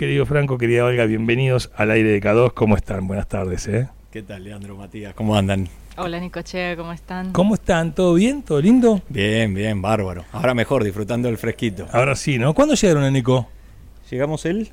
[0.00, 2.54] querido Franco, querida Olga, bienvenidos al aire de K2.
[2.54, 3.06] ¿Cómo están?
[3.06, 3.86] Buenas tardes, ¿eh?
[4.10, 5.12] ¿Qué tal, Leandro, Matías?
[5.12, 5.68] ¿Cómo andan?
[5.98, 7.32] Hola, Nicochea, ¿cómo están?
[7.32, 7.94] ¿Cómo están?
[7.94, 8.42] ¿Todo bien?
[8.42, 9.02] ¿Todo lindo?
[9.10, 10.24] Bien, bien, bárbaro.
[10.32, 11.86] Ahora mejor, disfrutando del fresquito.
[11.92, 12.54] Ahora sí, ¿no?
[12.54, 13.46] ¿Cuándo llegaron a Nico?
[14.10, 14.70] ¿Llegamos el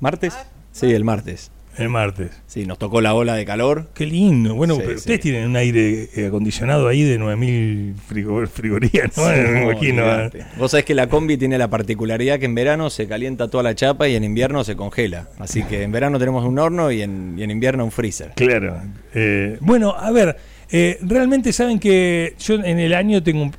[0.00, 0.36] martes?
[0.72, 1.52] Sí, el martes.
[1.78, 2.30] El martes.
[2.46, 3.88] Sí, nos tocó la ola de calor.
[3.94, 4.54] Qué lindo.
[4.54, 4.98] Bueno, Sí, pero sí.
[4.98, 9.24] ustedes tienen un aire acondicionado ahí de 9000 frigo- frigorías, ¿no?
[9.24, 10.02] Sí, Me imagino.
[10.02, 10.10] ¿eh?
[10.10, 10.44] olvidate.
[10.58, 13.74] Vos sabés que la combi tiene la particularidad que en verano se calienta toda la
[13.74, 15.28] chapa y en invierno se congela.
[15.38, 18.32] Así que en verano tenemos un horno y en, y en invierno un freezer.
[18.34, 18.80] Claro.
[19.14, 20.36] Eh, bueno, a ver,
[20.70, 23.52] eh, realmente saben que yo en el año tengo un-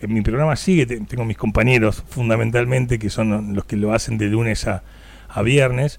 [0.00, 4.16] en mi programa sigue, te- tengo mis compañeros fundamentalmente que son los que lo hacen
[4.16, 4.82] de lunes a,
[5.28, 5.98] a viernes.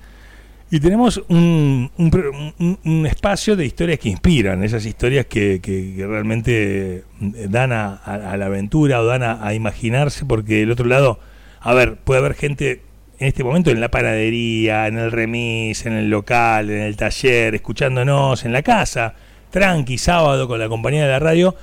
[0.71, 7.03] Y tenemos un, un espacio de historias que inspiran, esas historias que, que- realmente eh,
[7.49, 11.19] dan a, a- a la aventura o dan a, a imaginarse, porque del otro lado,
[11.59, 12.81] a ver, puede haber gente
[13.17, 17.55] en este momento en la panadería, en el remis, en el local, en el taller,
[17.55, 19.16] escuchándonos en la casa,
[19.49, 21.55] tranqui, sábado con la compañía de la radio,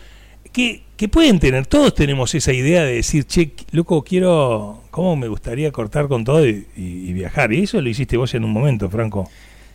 [0.52, 5.28] que, que pueden tener, todos tenemos esa idea de decir, che, loco, quiero, ¿cómo me
[5.28, 7.52] gustaría cortar con todo y, viajar?
[7.52, 9.28] Y eso lo hiciste vos en un momento, Franco.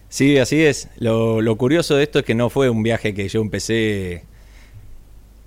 [0.09, 0.89] Sí, así es.
[0.97, 4.23] Lo, lo curioso de esto es que no fue un viaje que yo empecé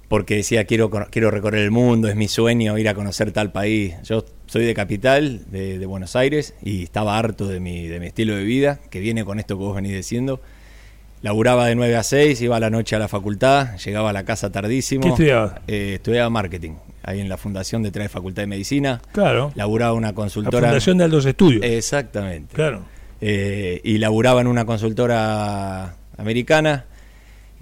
[0.08, 3.94] porque decía quiero, quiero recorrer el mundo, es mi sueño ir a conocer tal país.
[4.04, 8.06] Yo soy de capital, de, de Buenos Aires, y estaba harto de mi, de mi
[8.06, 10.40] estilo de vida, que viene con esto que vos venís diciendo.
[11.24, 14.26] Laburaba de 9 a 6, iba a la noche a la facultad, llegaba a la
[14.26, 15.00] casa tardísimo.
[15.04, 15.54] ¿Qué estudiabas?
[15.66, 16.72] Eh, estudiaba marketing,
[17.02, 19.00] ahí en la fundación detrás de Facultad de Medicina.
[19.10, 19.50] Claro.
[19.54, 20.68] Laburaba una La consultora.
[20.68, 21.64] Fundación de Altos Estudios.
[21.64, 22.54] Exactamente.
[22.54, 22.82] claro.
[23.22, 26.84] Eh, y laburaba en una consultora americana,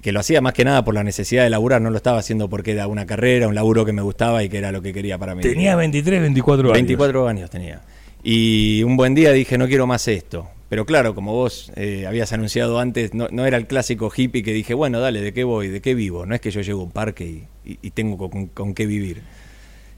[0.01, 2.49] que lo hacía más que nada por la necesidad de laburar, no lo estaba haciendo
[2.49, 5.19] porque era una carrera, un laburo que me gustaba y que era lo que quería
[5.19, 5.43] para mí.
[5.43, 6.75] Tenía 23, 24 años.
[6.75, 7.81] 24 años tenía.
[8.25, 10.49] Y un buen día dije, no quiero más esto.
[10.73, 14.55] Pero claro, como vos eh, habías anunciado antes, no, no era el clásico hippie que
[14.55, 15.69] dije, bueno, dale, ¿de qué voy?
[15.69, 16.25] ¿De qué vivo?
[16.25, 19.21] No es que yo llego a un parque y, tengo con qué vivir.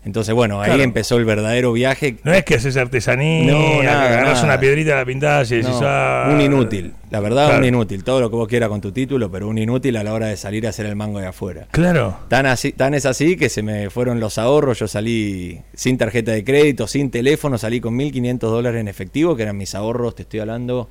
[0.04, 0.82] Entonces, bueno, ahí Claro.
[0.82, 2.16] empezó el verdadero viaje.
[2.24, 4.44] No es que haces artesanía, No, que nada, agarrás nada.
[4.44, 7.60] una piedrita, la pintás y decís, No, ah, un inútil, la verdad, Claro.
[7.60, 8.04] un inútil.
[8.04, 10.36] Todo lo que vos quieras con tu título, pero un inútil a la hora de
[10.36, 11.66] salir a hacer el mango de afuera.
[11.70, 12.18] Claro.
[12.28, 14.78] Tan, así, tan es así que se me fueron los ahorros.
[14.78, 19.42] Yo salí sin tarjeta de crédito, sin teléfono, salí con 1.500 dólares en efectivo, que
[19.44, 20.88] eran mis ahorros, te estoy hablando,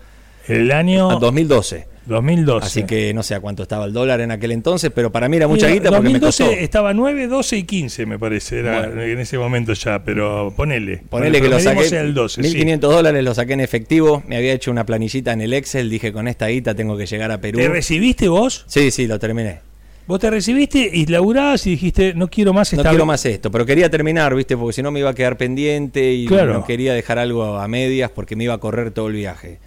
[0.48, 1.88] El año a 2012.
[2.06, 2.66] 2012.
[2.66, 5.38] Así que no sé a cuánto estaba el dólar en aquel entonces, pero para mí
[5.38, 6.60] era mucha Mira, guita porque me 2012 costó.
[6.60, 9.02] estaba 9, 12 y 15, me parece, era Bueno.
[9.04, 11.02] en ese momento ya, pero ponele.
[11.10, 11.88] Ponele que lo saqué.
[11.98, 12.58] el 12, sí.
[12.58, 14.24] 1.500 dólares lo saqué en efectivo.
[14.28, 15.90] Me había hecho una planillita en el Excel.
[15.90, 17.60] Dije, con esta guita tengo que llegar a Perú.
[17.60, 18.66] ¿Te recibiste vos?
[18.68, 19.60] Sí, sí, lo terminé.
[20.06, 23.50] Vos te recibiste y laburabas y dijiste, no quiero más No esta quiero más esto,
[23.52, 24.58] pero quería terminar, ¿viste?
[24.58, 26.52] Porque si no me iba a quedar pendiente y Claro.
[26.52, 29.60] no quería dejar algo a medias porque me iba a correr todo el viaje.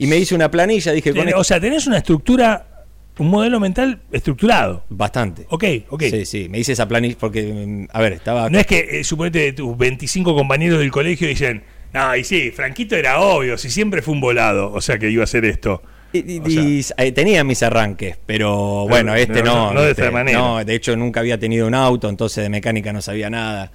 [0.00, 2.84] Y me hice una planilla, dije, con O sea, tenés una estructura,
[3.18, 4.84] un modelo mental estructurado.
[4.88, 5.44] bastante.
[5.50, 6.02] Ok, ok.
[6.10, 8.48] Sí, sí, me hice esa planilla porque, mm, a ver, estaba...
[8.48, 11.62] No es que, eh, suponete, tus 25 compañeros del colegio dicen,
[11.92, 15.22] no, y sí, Franquito era obvio, si siempre fue un volado, o sea que iba
[15.22, 15.82] a hacer esto.
[16.14, 19.74] Y, y- sea- y, eh, tenía mis arranques, pero bueno, Pero este no, no.
[19.74, 20.38] no de esta manera.
[20.38, 23.70] No, de hecho nunca había tenido un auto, entonces de mecánica no sabía nada.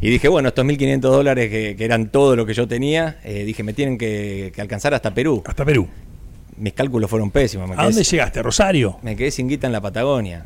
[0.00, 3.44] Y dije, bueno, estos 1.500 dólares que, que eran todo lo que yo tenía, eh,
[3.44, 5.42] dije, me tienen que, que alcanzar hasta Perú.
[5.46, 5.88] Hasta Perú.
[6.58, 7.66] Mis cálculos fueron pésimos.
[7.68, 8.42] Me ¿A quedé dónde llegaste?
[8.42, 8.98] ¿Rosario?
[9.02, 10.44] Me quedé sin guita en la Patagonia.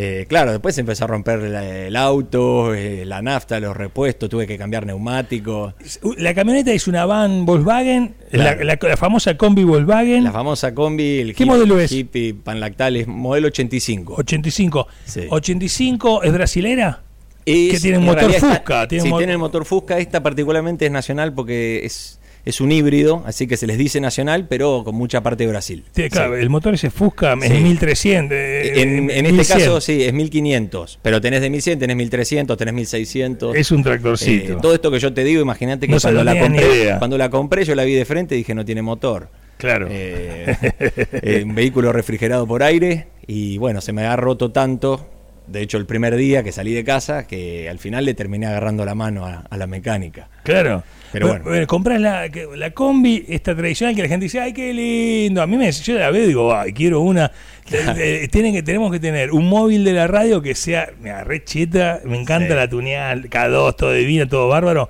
[0.00, 4.46] Eh, claro, después se empezó a romper el auto, eh, la nafta, los repuestos, tuve
[4.46, 5.74] que cambiar neumáticos.
[6.18, 8.62] La camioneta es una van Volkswagen, Claro.
[8.64, 11.90] la, la- la famosa combi Volkswagen, La famosa combi, el ¿Qué Jeep- modelo es?
[11.90, 14.14] Jeep Pan Lactales, modelo 85.
[14.18, 14.86] 85.
[15.04, 15.22] Sí.
[15.28, 17.02] 85 es brasilera.
[17.48, 19.98] Es- que tiene en motor Fusca, tiene sí, mo- tiene el motor Fusca.
[19.98, 24.46] Esta particularmente es nacional porque es, es un híbrido, así que se les dice nacional,
[24.48, 25.84] pero con mucha parte de Brasil.
[25.92, 26.40] Tiene- claro, Sí.
[26.42, 27.58] El motor ese Fusca es Sí.
[27.60, 28.36] 1300.
[28.38, 29.58] eh, En, en este 1100.
[29.58, 33.54] caso sí, es 1500, pero tenés de 1100, tenés 1300, tenés 1600.
[33.56, 34.52] Es un tractorcito.
[34.54, 37.28] Eh, todo esto que yo te digo, imagínate que No cuando, la compré, cuando la
[37.28, 39.28] compré, yo la vi de frente y dije no tiene motor.
[39.58, 39.88] claro.
[39.90, 45.06] Eh, un vehículo refrigerado por aire y bueno, se me ha roto tanto.
[45.48, 48.84] De hecho, el primer día que salí de casa, que al final le terminé agarrando
[48.84, 50.28] la mano a, a la mecánica.
[50.44, 50.82] Claro.
[51.10, 51.54] Pero bueno.
[51.54, 55.40] eh, compras la, la combi, esta tradicional que la gente dice, ay, qué lindo.
[55.40, 57.30] A mí me yo la veo y digo, ay, quiero una.
[58.30, 62.00] Tienen que, tenemos que tener un móvil de la radio que sea, mira, re cheta,
[62.04, 62.54] me encanta Sí.
[62.54, 64.88] la tuneada, K2, todo divino, todo bárbaro.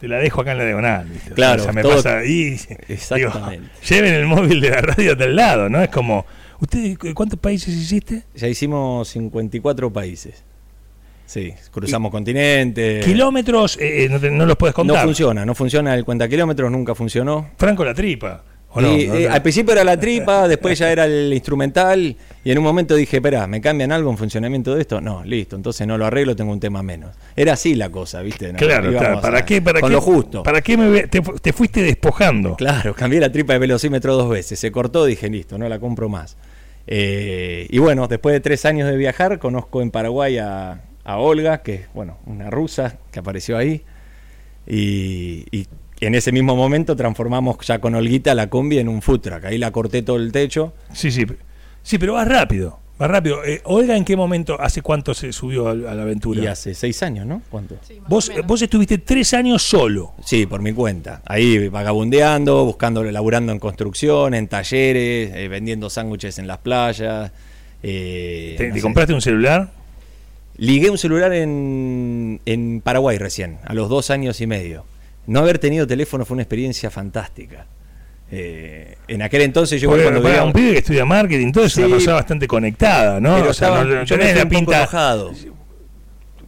[0.00, 1.08] Te la dejo acá en la diagonal.
[1.08, 1.32] ¿viste?
[1.32, 2.56] Claro, O sea, me todo- pasa ahí.
[2.88, 3.50] Exactamente.
[3.50, 5.82] digo, lleven el móvil de la radio hasta el lado, ¿no?
[5.82, 6.24] Es como,
[6.60, 8.24] ¿ustedes cu- cuántos países hiciste?
[8.34, 10.42] Ya hicimos 54 países.
[11.26, 13.04] Sí, cruzamos continentes.
[13.04, 15.04] Kilómetros, eh, eh, no, te- no los puedes No contar.
[15.04, 17.50] funciona, no funciona el cuenta kilómetros, nunca funcionó.
[17.58, 18.44] Franco la tripa.
[18.70, 18.96] ¿o no?
[18.98, 19.32] Y, No, eh, no.
[19.34, 22.14] al principio era la tripa, después ya era el instrumental
[22.44, 25.00] y en un momento dije, espera, ¿me cambian algo en funcionamiento de esto?
[25.00, 27.14] No, listo, entonces no lo arreglo, tengo un tema menos.
[27.34, 28.52] Era así la cosa, ¿viste?
[28.52, 29.20] No, Claro, claro.
[29.22, 29.62] ¿Para a- qué?
[29.62, 29.94] ¿Para con qué?
[29.94, 30.42] lo justo.
[30.42, 32.56] ¿Para qué me te, te fuiste despojando?
[32.56, 36.10] Claro, cambié la tripa de velocímetro dos veces, se cortó, dije, listo, no la compro
[36.10, 36.36] más.
[36.90, 41.62] Eh, y bueno, después de tres años de viajar, conozco en Paraguay a, a Olga,
[41.62, 43.84] que es, bueno, una rusa que apareció ahí.
[44.66, 45.66] Y, y
[46.00, 49.44] en ese mismo momento transformamos ya con Olguita la combi en un food truck.
[49.44, 50.72] Ahí la corté todo el techo.
[50.94, 51.26] Sí, sí.
[51.82, 52.80] Sí, pero vas rápido.
[52.98, 53.44] Vas rápido.
[53.44, 56.42] Eh, Olga, ¿en qué momento, hace cuánto se subió a, a la aventura?
[56.42, 57.42] Y hace seis años, ¿no?
[57.48, 57.76] ¿Cuánto?
[57.86, 60.14] Sí, más Vos, vos estuviste tres años solo.
[60.24, 61.22] Sí, por mi cuenta.
[61.24, 67.30] Ahí vagabundeando, buscando, laburando en construcción, en talleres, eh, vendiendo sándwiches en las playas.
[67.84, 69.70] eh, ¿Te, no te compraste un celular?
[70.56, 74.84] Ligué un celular en, en Paraguay recién, a los dos años y medio.
[75.28, 77.66] No haber tenido teléfono fue una experiencia fantástica.
[78.30, 81.80] Eh, en aquel entonces yo cuando un pibe que estudia marketing, todo es Sí.
[81.80, 83.36] una persona bastante conectada, ¿no?
[83.36, 85.32] pero O sea, estaba- no- no tenés la pinta- enojado.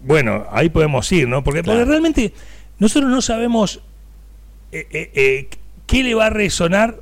[0.03, 1.43] Bueno, ahí podemos ir, ¿no?
[1.45, 2.33] Porque, porque realmente
[2.79, 3.81] nosotros no sabemos
[4.73, 5.49] eh, eh,
[5.87, 6.97] qué le va a resonar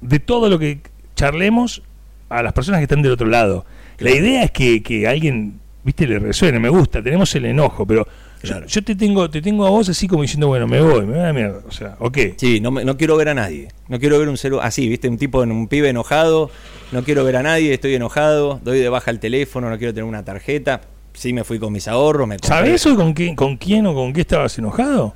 [0.00, 0.80] de todo lo que
[1.14, 1.82] charlemos
[2.28, 3.64] a las personas que están del otro lado.
[3.98, 8.08] La idea es que, que alguien, viste, le resuene, me gusta, tenemos el enojo, pero
[8.42, 8.66] Claro.
[8.66, 11.20] yo, te tengo te tengo a vos así como diciendo, bueno, me voy, me voy
[11.20, 11.60] a la mierda.
[11.66, 12.18] O sea, ok.
[12.36, 13.68] Sí, no, me- no quiero ver a nadie.
[13.88, 15.08] No quiero ver un celular así, ¿viste?
[15.08, 16.50] Un tipo, un pibe enojado.
[16.90, 18.60] No quiero ver a nadie, estoy enojado.
[18.64, 20.80] Doy de baja el teléfono, no quiero tener una tarjeta.
[21.14, 22.26] Sí, me fui con mis ahorros.
[22.26, 25.14] Me ¿Sabés hoy con, qué, con quién o con qué estabas enojado?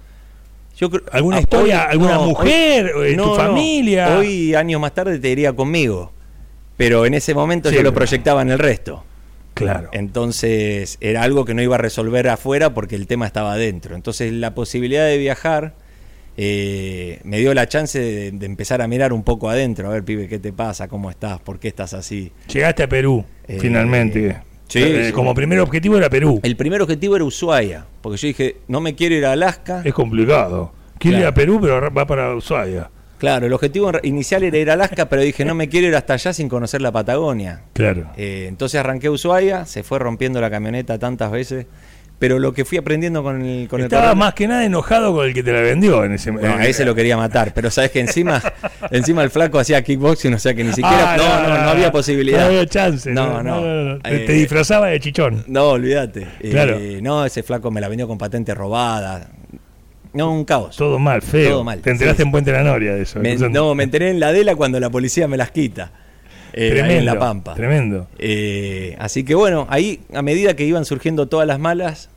[0.79, 4.19] Yo creo- ¿Alguna ah, historia, hoy- alguna no, mujer, hoy- eh, tu familia?
[4.19, 6.13] Hoy, años más tarde, te diría conmigo.
[6.77, 9.03] Pero en ese momento Sí, yo lo proyectaba en el resto.
[9.65, 9.89] Claro.
[9.93, 13.95] Entonces era algo que no iba a resolver afuera porque el tema estaba adentro.
[13.97, 15.75] Entonces la posibilidad de viajar
[16.37, 19.89] eh, me dio la chance de, de empezar a mirar un poco adentro.
[19.89, 20.89] A ver, pibe, ¿qué te pasa?
[20.89, 21.41] ¿Cómo estás?
[21.41, 22.33] ¿Por qué estás así?
[22.53, 24.37] Llegaste a Perú, Eh, finalmente.
[24.69, 25.13] sí, Eh, sí.
[25.13, 26.41] Como primer objetivo era Perú.
[26.43, 27.87] El primer objetivo era Ushuaia.
[28.03, 29.81] Porque yo dije, no me quiero ir a Alaska.
[29.85, 30.73] Es complicado.
[30.99, 31.31] Quiero ir Claro.
[31.31, 32.91] a Perú, pero va para Ushuaia.
[33.19, 36.15] Claro, el objetivo inicial era ir a Alaska, pero dije, no me quiero ir hasta
[36.15, 37.63] allá sin conocer la Patagonia.
[37.73, 38.11] Claro.
[38.17, 41.67] Eh, entonces arranqué Ushuaia, se fue rompiendo la camioneta tantas veces,
[42.19, 45.35] pero lo que fui aprendiendo con el, con Estaba más que nada enojado con el
[45.35, 46.59] que te la vendió en ese No, momento.
[46.61, 48.41] a ese lo quería matar, pero sabes que encima,
[48.91, 51.93] encima el flaco hacía kickboxing, o sea que ni siquiera, Ah, no, no, no, había
[51.93, 52.41] posibilidad.
[52.41, 53.11] No había chance.
[53.13, 53.99] No, no.
[54.01, 55.45] Te- Eh, te disfrazaba de chichón.
[55.47, 56.27] No, olvídate.
[56.41, 56.79] Eh, Claro.
[57.03, 59.29] no, ese flaco me la vendió con patente robada.
[60.17, 60.77] No, un caos.
[60.77, 61.51] Todo mal, feo.
[61.51, 63.21] Todo mal, Te enteraste sí, en Puente de la Noria de eso.
[63.21, 65.93] Me- no, me enteré en la Dela cuando la policía me las quita.
[66.53, 66.95] eh, tremendo.
[67.01, 67.55] en La Pampa.
[67.55, 68.09] Tremendo.
[68.19, 72.09] Eh, así que bueno, ahí a medida que iban surgiendo todas las malas,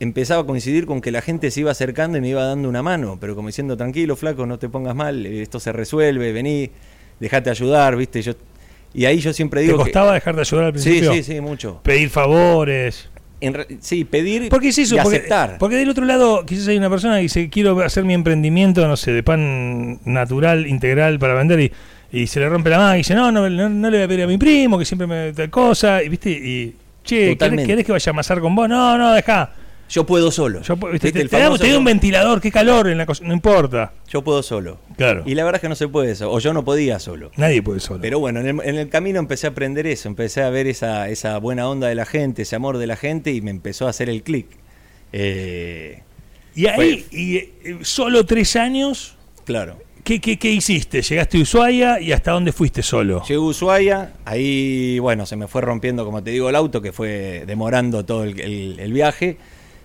[0.00, 2.82] empezaba a coincidir con que la gente se iba acercando y me iba dando una
[2.82, 6.70] mano, pero como diciendo, tranquilo, flaco, no te pongas mal, eh, esto se resuelve, vení,
[7.18, 8.34] dejate ayudar, viste, yo
[8.94, 11.12] y ahí yo siempre ¿Te digo costaba dejar de ayudar al que sí, principio?
[11.14, 11.80] sí, sí, mucho.
[11.82, 13.08] Pedir favores.
[13.40, 15.58] En sí, pedir Porque es eso, y porque, aceptar.
[15.58, 18.96] porque del otro lado quizás hay una persona que dice, quiero hacer mi emprendimiento, no
[18.96, 21.72] sé, de pan natural, integral para vender y,
[22.10, 24.08] y se le rompe la mano y dice, no, no, no, no le voy a
[24.08, 26.74] pedir a mi primo, que siempre me tal cosa, y viste, y
[27.04, 28.68] che, ¿querés, querés que vaya a amasar con vos?
[28.68, 29.52] No, no, dejá.
[29.88, 30.60] Yo puedo solo.
[30.60, 33.92] Te, te da- famoso te da un ventilador, qué calor en la cosa, no importa.
[34.08, 34.78] yo puedo solo.
[34.96, 35.22] Claro.
[35.26, 37.30] Y la verdad es que no se puede eso, o yo no podía solo.
[37.36, 38.00] Nadie puede solo.
[38.00, 41.08] Pero bueno, en el, en el camino empecé a aprender eso, empecé a ver esa,
[41.08, 43.90] esa buena onda de la gente, ese amor de la gente y me empezó a
[43.90, 44.46] hacer el clic.
[45.12, 46.02] Eh,
[46.54, 49.78] y ahí, y, eh, solo tres años, claro.
[50.04, 51.02] ¿qué, qué, qué hiciste?
[51.02, 53.22] Llegaste a Ushuaia y hasta dónde fuiste solo.
[53.22, 56.92] Llegué a Ushuaia, ahí, bueno, se me fue rompiendo, como te digo, el auto, que
[56.92, 59.36] fue demorando todo el, el- el viaje.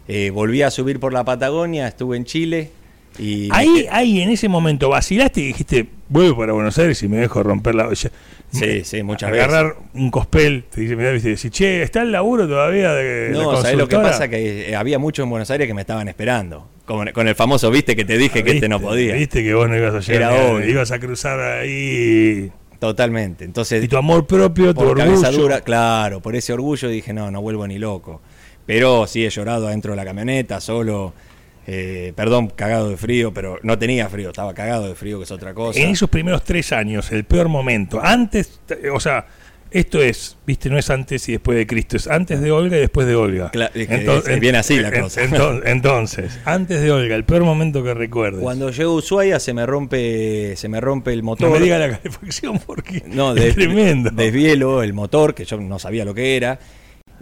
[0.07, 2.69] Eh, volví a subir por la Patagonia, estuve en Chile
[3.17, 3.47] y...
[3.51, 7.41] Ahí, ahí en ese momento vacilaste y dijiste, vuelvo para Buenos Aires y me dejo
[7.43, 8.11] romper la olla.
[8.51, 12.47] Sí, sí, muchas Agarrar un cospel, te dice, mirá, viste, decir, che, ¿está el laburo
[12.47, 14.27] todavía de la No, ¿sabés lo que consultora?" pasa?
[14.27, 16.67] Que eh, había muchos en Buenos Aires que me estaban esperando.
[16.85, 19.13] Con, con el famoso, viste, que te dije que este no Viste, podía.
[19.15, 20.69] Viste que vos no ibas a llegar, Era obvio.
[20.69, 22.51] ibas a cruzar ahí.
[22.77, 23.45] Totalmente.
[23.45, 25.31] Entonces, Y tu amor propio, tu orgullo.
[25.31, 28.21] dura, claro, por ese orgullo dije, no, no vuelvo ni loco.
[28.65, 31.13] Pero sí he llorado adentro de la camioneta, solo,
[31.67, 35.31] eh, perdón, cagado de frío, pero no tenía frío, estaba cagado de frío, que es
[35.31, 35.79] otra cosa.
[35.79, 38.61] En esos primeros tres años, el peor momento, antes,
[38.93, 39.25] o sea,
[39.69, 42.81] esto es, viste, no es antes y después de Cristo, es antes de Olga y
[42.81, 43.51] después de Olga.
[43.51, 45.23] Cla- es que es bien así la cosa.
[45.23, 48.39] ento- entonces, antes de Olga, el peor momento que recuerdes.
[48.43, 51.47] Cuando llego a Ushuaia se me rompe, se me rompe el motor.
[51.49, 54.11] no me diga la calefacción porque No, es des- tremendo.
[54.11, 56.59] desvielo el motor, que yo no sabía lo que era.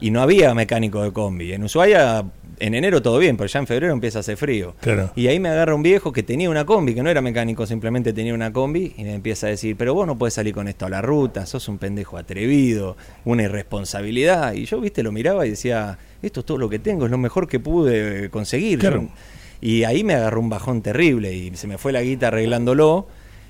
[0.02, 1.54] Y no había mecánico de combi.
[1.54, 2.26] En Ushuaia,
[2.60, 4.76] en enero todo bien, pero ya en febrero empieza a hacer frío.
[4.82, 5.12] Claro.
[5.16, 8.12] Y ahí me agarra un viejo que tenía una combi, que no era mecánico, simplemente
[8.12, 10.86] tenía una combi, y me empieza a decir, pero vos no podés salir con esto
[10.86, 14.54] a la ruta, sos un pendejo atrevido, una irresponsabilidad.
[14.54, 17.18] Y yo, viste, lo miraba y decía, esto es todo lo que tengo, es lo
[17.18, 18.80] mejor que pude conseguir.
[18.80, 19.08] Claro.
[19.62, 23.08] Y ahí me agarró un bajón terrible y se me fue la guita arreglándolo.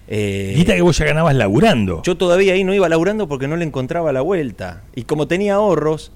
[0.07, 2.01] Eh, Guita que vos ya ganabas laburando.
[2.03, 4.83] yo todavía ahí no iba laburando porque no le encontraba la vuelta.
[4.93, 6.11] Y como tenía ahorros,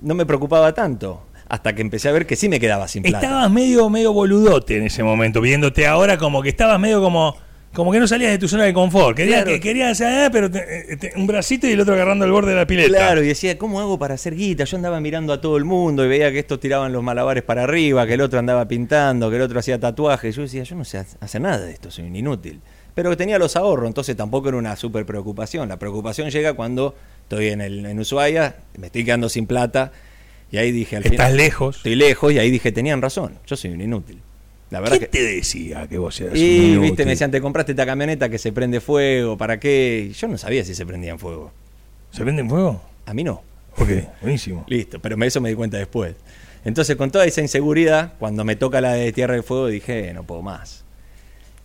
[0.00, 1.22] no me preocupaba tanto.
[1.48, 3.24] Hasta que empecé a ver que sí me quedaba sin plata.
[3.24, 7.36] Estabas medio, medio boludote en ese momento, viéndote ahora como que estabas medio como,
[7.72, 9.16] como que no salías de tu zona de confort.
[9.16, 9.50] Querías, Claro.
[9.56, 12.32] que, querías hacer, eh, pero te- eh, te- un bracito y el otro agarrando el
[12.32, 12.88] borde de la pileta.
[12.96, 14.64] Claro, y decía, ¿cómo hago para hacer guita?
[14.64, 17.62] Yo andaba mirando a todo el mundo y veía que estos tiraban los malabares para
[17.62, 20.34] arriba, que el otro andaba pintando, que el otro hacía tatuajes.
[20.34, 22.60] Yo decía, yo no sé hacer nada de esto, soy un inútil.
[22.94, 25.68] Pero tenía los ahorros, entonces tampoco era una super preocupación.
[25.68, 26.96] La preocupación llega cuando
[27.28, 29.92] estoy en, el, en Ushuaia, me estoy quedando sin plata,
[30.50, 31.76] y ahí dije, al Estás final, lejos.
[31.78, 34.20] estoy lejos, y ahí dije, tenían razón, yo soy un inútil.
[34.70, 35.18] La verdad ¿Qué que...
[35.18, 36.80] te decía que vos eras un Y inútil?
[36.80, 40.08] viste, me decían, te compraste esta camioneta que se prende fuego, ¿para qué?
[40.10, 41.52] Y Yo no sabía si se prendía en fuego.
[42.12, 42.80] ¿Se prende en fuego?
[43.06, 43.42] A mí no.
[43.76, 43.88] Ok,
[44.22, 44.64] buenísimo.
[44.68, 46.14] Listo, pero eso me di cuenta después.
[46.64, 50.24] Entonces, con toda esa inseguridad, cuando me toca la de Tierra del Fuego, dije, no
[50.24, 50.84] puedo más.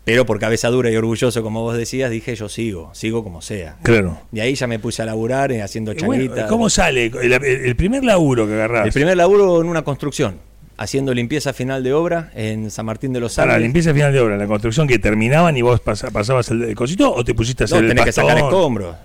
[0.03, 3.77] Pero por cabeza dura y orgulloso, como vos decías, dije, yo sigo, sigo como sea.
[3.83, 4.19] Claro.
[4.31, 6.49] De ahí ya me puse a laburar eh, haciendo bueno, changuitas.
[6.49, 7.11] ¿Cómo sale?
[7.21, 8.87] El, primer laburo que agarrás.
[8.87, 10.39] El primer laburo en una construcción,
[10.77, 13.67] haciendo limpieza final de obra en San Martín de los Para la Andes.
[13.67, 17.23] limpieza final de obra, la construcción que terminaban y vos pasa- pasabas el, cosito o
[17.23, 18.49] te pusiste a hacer No, el tenés que sacar pastón?
[18.49, 18.95] escombros.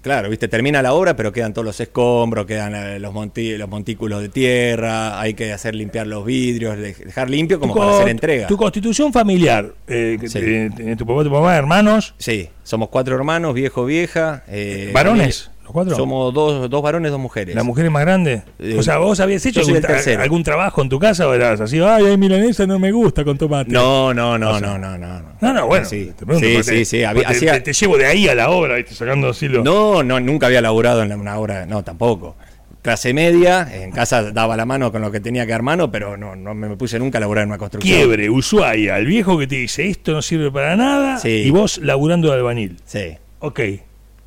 [0.00, 3.68] Claro, viste, termina la obra, pero quedan todos los escombros, quedan eh, los, monti- los
[3.68, 7.90] montículos de tierra, hay que hacer limpiar los vidrios, de- dejar limpio como Tu para
[7.92, 8.46] hacer entrega.
[8.46, 10.94] Tu constitución familiar, eh, Sí.
[10.96, 14.44] tu papá, tu mamá, hermanos, Sí, somos cuatro hermanos, viejo, vieja.
[14.48, 15.50] eh, ¿Varones?
[15.72, 15.96] Familia- ¿Los cuatro?
[15.96, 17.54] Somos dos, dos varones, dos mujeres.
[17.54, 18.42] la mujer es más grande.
[18.58, 21.78] Eh, o sea, ¿vos habías hecho algún, tra- trabajo en tu casa o eras así,
[21.80, 23.70] ay, ay, milanesa no me gusta con tomate?
[23.72, 25.22] No, no, no, O sea, no, no, no.
[25.40, 27.60] No, no, bueno, Sí, te pregunto, sí, sí, te- sí, había- porque te, hacía- te-
[27.60, 28.94] te llevo de ahí a la obra, ¿viste?
[28.94, 29.64] sacando así los...
[29.64, 32.36] No, no, nunca había laburado en una obra, no, tampoco.
[32.80, 36.16] Clase media, en casa daba la mano con lo que tenía que dar mano, pero
[36.16, 37.96] no, no me puse nunca a laburar en una construcción.
[37.98, 41.28] Quiebre, Ushuaia, el viejo que te dice, esto no sirve para nada, Sí.
[41.28, 42.76] y vos laburando de albañil.
[42.86, 43.16] Sí.
[43.40, 43.60] Ok,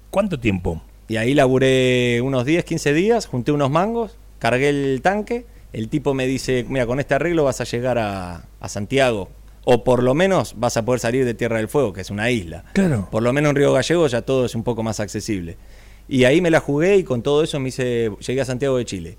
[0.09, 0.81] ¿cuánto tiempo?
[1.11, 6.13] Y ahí laburé unos 10, 15 días, junté unos mangos, cargué el tanque, el tipo
[6.13, 9.27] me dice, mira, con este arreglo vas a llegar a, a Santiago,
[9.65, 12.31] o por lo menos vas a poder salir de Tierra del Fuego, que es una
[12.31, 12.63] isla.
[12.71, 13.09] Claro.
[13.11, 15.57] Por lo menos en Río Gallego ya todo es un poco más accesible.
[16.07, 18.85] Y ahí me la jugué y con todo eso me hice, llegué a Santiago de
[18.85, 19.17] Chile.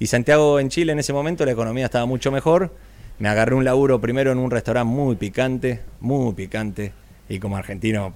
[0.00, 2.74] Y Santiago en Chile en ese momento la economía estaba mucho mejor.
[3.20, 6.94] Me agarré un laburo primero en un restaurante muy picante, muy picante,
[7.28, 8.12] y como argentino,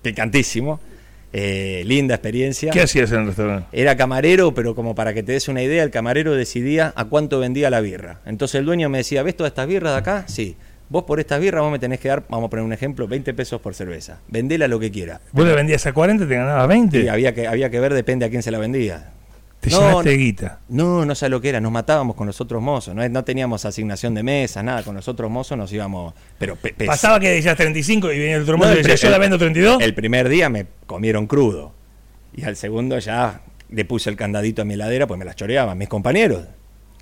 [0.00, 0.80] picantísimo.
[1.32, 2.72] Eh, linda experiencia.
[2.72, 3.66] ¿Qué hacías en el restaurante?
[3.72, 7.38] Era camarero, pero como para que te des una idea, el camarero decidía a cuánto
[7.38, 8.20] vendía la birra.
[8.26, 10.24] Entonces el dueño me decía, ¿ves todas estas birras de acá?
[10.28, 10.56] Sí.
[10.90, 13.32] Vos por estas birras vos me tenés que dar, vamos a poner un ejemplo, 20
[13.32, 14.20] pesos por cerveza.
[14.28, 15.22] Vendela lo que quiera.
[15.32, 17.00] Vos le vendías a 40, te ganabas 20.
[17.00, 19.12] Y había que, había que ver, depende a quién se la vendía.
[19.62, 20.16] Te No, llenaste no.
[20.18, 20.58] guita.
[20.70, 23.64] No, no sé lo que era, nos matábamos con los otros mozos, no, no teníamos
[23.64, 27.28] asignación de mesa, nada, con los otros mozos nos íbamos, pero pe- pe- Pasaba que
[27.30, 29.80] decías 35 y venía el otro mozo y decía, yo la vendo 32.
[29.80, 31.72] El primer día me comieron crudo.
[32.34, 35.78] Y al segundo ya le puse el candadito a mi heladera, pues me las choreaban
[35.78, 36.44] mis compañeros.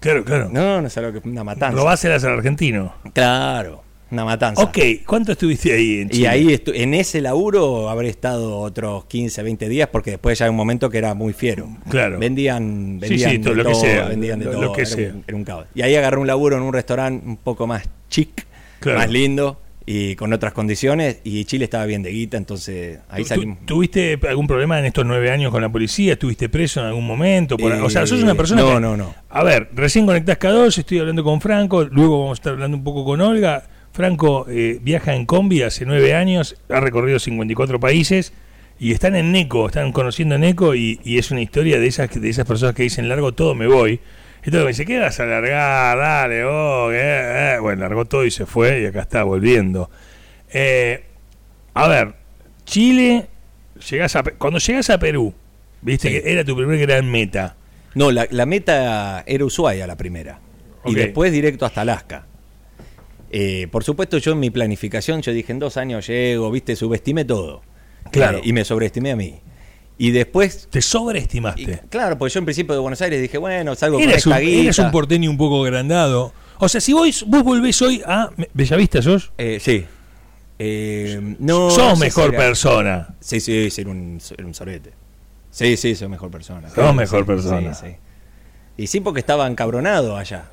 [0.00, 0.50] Claro, claro.
[0.52, 1.76] No, no sé lo que una matanza.
[1.76, 2.94] Robáselas al argentino.
[3.14, 4.62] Claro, una matanza.
[4.62, 6.28] Ok, ¿cuánto estuviste ahí en Y Chile?
[6.28, 10.50] ahí estu- en ese laburo habré estado otros 15, 20 días porque después ya hay
[10.50, 11.68] un momento que era muy fiero.
[11.88, 12.18] Claro.
[12.18, 14.72] Vendían, Sí, vendían sí, de todo lo que todo, sea, vendían de lo- todo, lo
[14.72, 15.08] que era, sea.
[15.12, 15.66] Un, era un caos.
[15.74, 18.46] Y ahí agarré un laburo en un restaurante un poco más chic,
[18.80, 18.98] Claro.
[18.98, 23.28] más lindo y con otras condiciones y Chile estaba bien de guita, entonces ahí ¿Tú-
[23.28, 23.58] salimos.
[23.66, 26.12] ¿Tuviste algún problema en estos nueve años con la policía?
[26.12, 27.56] ¿Estuviste preso en algún momento?
[27.56, 29.14] Por- Eh, o sea, sos una persona no, que- no, no.
[29.30, 32.84] A ver, recién conectás K2, estoy hablando con Franco, luego vamos a estar hablando un
[32.84, 33.64] poco con Olga.
[33.92, 38.32] Franco eh, viaja en combi hace nueve años, ha recorrido 54 países
[38.78, 42.28] y están en Neco, están conociendo Neco y, y es una historia de esas, de
[42.28, 44.00] esas personas que dicen largo todo, me voy.
[44.42, 45.98] Entonces me dice, ¿qué vas a largar?
[45.98, 47.58] Dale, vos, eh, eh".
[47.60, 49.90] Bueno, largó todo y se fue y acá está volviendo.
[50.50, 51.04] Eh,
[51.74, 52.14] a ver,
[52.64, 53.26] Chile,
[53.90, 55.34] llegás a, cuando llegas a Perú,
[55.82, 56.20] viste Sí.
[56.22, 57.56] que era tu primer gran meta.
[57.94, 60.38] No, la, la meta era Ushuaia la primera.
[60.86, 62.26] Y después directo hasta Alaska.
[63.30, 67.24] Eh, por supuesto, yo en mi planificación, yo dije en dos años llego, viste, subestimé
[67.24, 67.62] todo.
[68.10, 68.38] Claro.
[68.38, 69.40] Eh, y me sobreestimé a mí.
[69.98, 71.82] Y después, Te y- sobreestimaste.
[71.90, 74.40] claro, pues yo en principio de Buenos Aires dije, bueno, salgo con Eres un, esta
[74.40, 74.62] guita.
[74.62, 76.32] eres un porteño un poco agrandado.
[76.58, 79.84] O sea, si vos, vos volvés hoy a Bellavista, sos, Eh, sí.
[80.58, 83.14] Eh, no, sos mejor persona.
[83.20, 84.92] Sí, sí, ser un, ser un sorbete.
[85.50, 86.68] Sí, sí, soy mejor persona.
[86.68, 87.74] Sos mejor sí, persona.
[87.74, 87.96] Sí, sí.
[88.76, 90.50] Y sí porque estaba encabronado allá.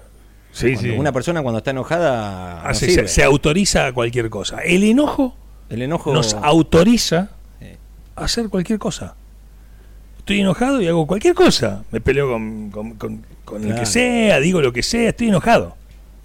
[0.60, 0.98] Sí, Cuando sí.
[1.00, 4.60] Una persona cuando está enojada no se, autoriza a cualquier cosa.
[4.64, 5.36] El enojo
[5.70, 7.30] El enojo nos autoriza
[8.16, 9.16] a hacer cualquier cosa.
[10.20, 11.84] Estoy enojado y hago cualquier cosa.
[11.92, 15.76] Me peleo con, con- con- con el que sea, digo lo que sea, estoy enojado.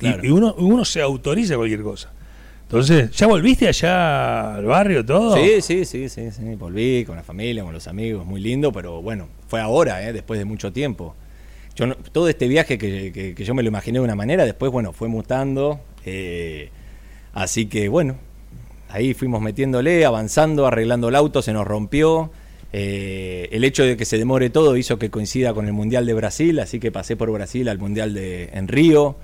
[0.01, 2.11] Y, uno, uno se autoriza a cualquier cosa.
[2.63, 5.37] Entonces, ¿ya volviste allá al barrio todo?
[5.37, 6.55] Sí, sí, sí, sí, sí.
[6.57, 10.13] Volví con la familia, con los amigos, muy lindo, pero bueno, fue ahora, ¿eh?
[10.13, 11.15] después de mucho tiempo.
[11.75, 14.45] Yo no- todo este viaje que, que- que yo me lo imaginé de una manera,
[14.45, 15.81] después, bueno, fue mutando.
[16.05, 16.71] eh,
[17.33, 18.17] así que, bueno,
[18.89, 22.31] ahí fuimos metiéndole, avanzando, arreglando el auto, se nos rompió.
[22.75, 26.15] eh, el hecho de que se demore todo hizo que coincida con el Mundial de
[26.15, 29.17] Brasil, así que pasé por Brasil al Mundial de en Río.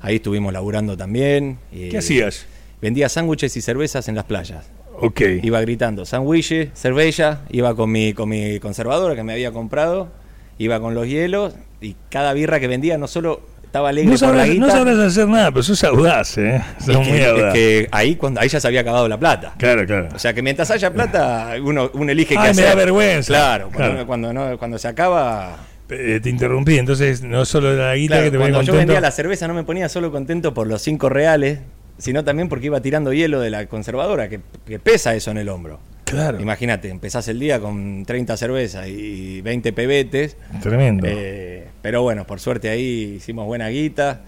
[0.00, 1.58] Ahí estuvimos laburando también.
[1.72, 2.46] eh, ¿Qué hacías?
[2.80, 4.70] Vendía sándwiches y cervezas en las playas.
[5.00, 5.20] Ok.
[5.42, 10.10] Iba gritando sándwiches, cerveza, iba con mi, con mi conservadora que me había comprado,
[10.58, 14.20] iba con los hielos y cada birra que vendía no solo estaba alegre No por
[14.20, 16.62] la sabrás, guita, no sabrás hacer nada, pero sos audaz, ¿eh?
[16.78, 17.52] es Sos muy que, es audaz.
[17.52, 19.54] que ahí, cuando, ahí ya se había acabado la plata.
[19.58, 20.08] Claro, claro.
[20.14, 22.64] O sea que mientras haya plata, uno, uno elige qué Ay, me hacer.
[22.66, 23.26] da vergüenza.
[23.32, 24.06] Claro, cuando, Claro.
[24.06, 25.56] Cuando, no- cuando se acaba...
[25.90, 28.92] Eh, te interrumpí, entonces no solo la guita Claro, que te ponía cuando yo contento.
[28.92, 31.58] vendía la cerveza no me ponía solo contento por los cinco reales,
[31.98, 35.48] sino también porque iba tirando hielo de la conservadora, que, que pesa eso en el
[35.48, 35.80] hombro.
[36.04, 40.36] Claro, Imagínate, empezás el día con 30 cervezas y 20 pebetes.
[40.62, 41.06] tremendo.
[41.08, 44.20] eh, pero bueno, por suerte ahí hicimos buena guita,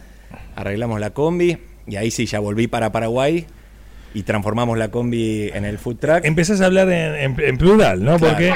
[0.56, 3.46] arreglamos la combi y ahí sí ya volví para Paraguay
[4.14, 6.24] y transformamos la combi en el food truck.
[6.24, 8.16] Empezás a hablar en, en- en plural, ¿no?
[8.18, 8.32] Claro.
[8.34, 8.52] Porque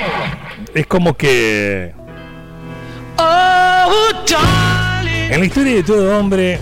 [0.74, 1.92] es como que
[5.30, 6.58] en la historia de todo hombre,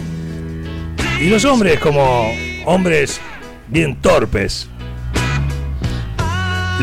[1.21, 2.31] y los hombres como
[2.65, 3.21] hombres
[3.69, 4.69] bien torpes,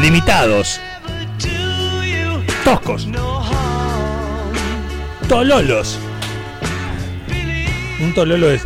[0.02, 0.80] limitados,
[2.64, 3.08] toscos,
[5.28, 6.00] tololos.
[8.02, 8.64] Un tololo es...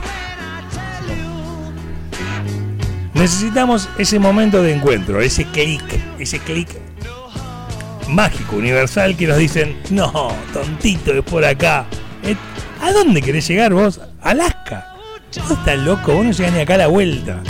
[3.14, 5.84] Necesitamos ese momento de encuentro, ese clic,
[6.18, 6.70] ese clic
[8.08, 11.86] mágico, universal, que nos dicen, no, tontito, es por acá.
[12.24, 12.36] Eh,
[12.82, 14.00] ¿A dónde querés llegar vos?
[14.22, 14.89] Alaska.
[15.32, 17.42] Estás loco, vos no llegás ni acá a la vuelta.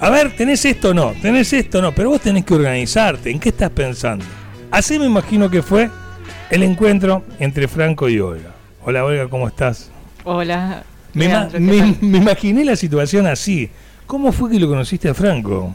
[0.00, 3.30] A ver, tenés esto o no, tenés esto o no, pero vos tenés que organizarte.
[3.30, 4.24] ¿En qué estás pensando?
[4.68, 5.90] Así me imagino que fue
[6.50, 8.50] el encuentro entre Franco y Olga.
[8.84, 9.90] Hola Olga, ¿cómo estás?
[10.24, 10.82] Hola.
[11.14, 11.26] Me,
[12.02, 13.70] imaginé la situación así.
[14.08, 15.72] ¿Cómo fue que lo conociste a Franco?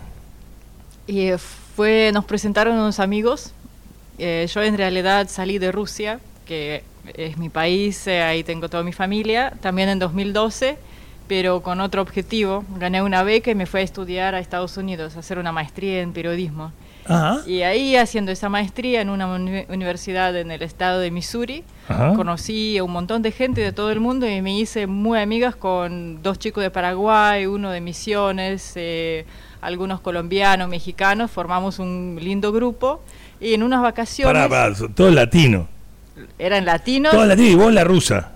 [1.06, 3.54] Y eh, fue, nos presentaron unos amigos.
[4.18, 8.84] Eh, yo en realidad salí de Rusia, que es mi país, eh, ahí tengo toda
[8.84, 10.78] mi familia, también en 2012,
[11.28, 12.64] pero con otro objetivo.
[12.78, 16.02] Gané una beca y me fui a estudiar a Estados Unidos, a hacer una maestría
[16.02, 16.72] en periodismo.
[17.06, 17.40] Ajá.
[17.48, 22.14] Y ahí haciendo esa maestría en una uni- universidad en el estado de Missouri, Ajá.
[22.16, 25.56] conocí a un montón de gente de todo el mundo y me hice muy amigas
[25.56, 29.26] con dos chicos de Paraguay, uno de Misiones, eh,
[29.62, 33.02] algunos colombianos, mexicanos, formamos un lindo grupo
[33.40, 35.68] y en unas vacaciones pará, son todos latinos.
[36.38, 38.32] eran latinos, Todos latinos y vos la rusa.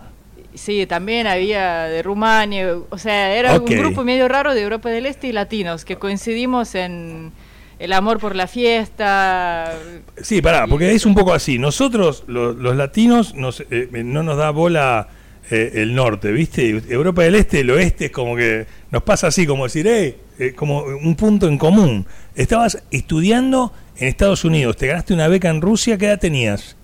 [0.53, 5.05] Sí, también había de Rumania, o sea, era un grupo medio raro de Europa del
[5.05, 7.31] Este y latinos que coincidimos en
[7.79, 9.73] el amor por la fiesta,
[10.21, 11.57] Sí, pará, porque es un poco así.
[11.57, 15.07] Nosotros, lo- los latinos, nos, eh, no nos da bola
[15.49, 16.69] eh, el norte, ¿viste?
[16.89, 20.53] Europa del Este, el oeste, es como que nos pasa así, como decir, eh, eh,
[20.53, 22.05] como un punto en común.
[22.35, 26.75] Estabas estudiando en Estados Unidos, te ganaste una beca en Rusia, ¿qué edad tenías?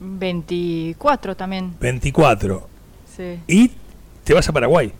[0.00, 2.68] 24 también, 24.
[3.16, 3.40] Sí.
[3.46, 3.70] Y
[4.24, 4.92] te vas a Paraguay.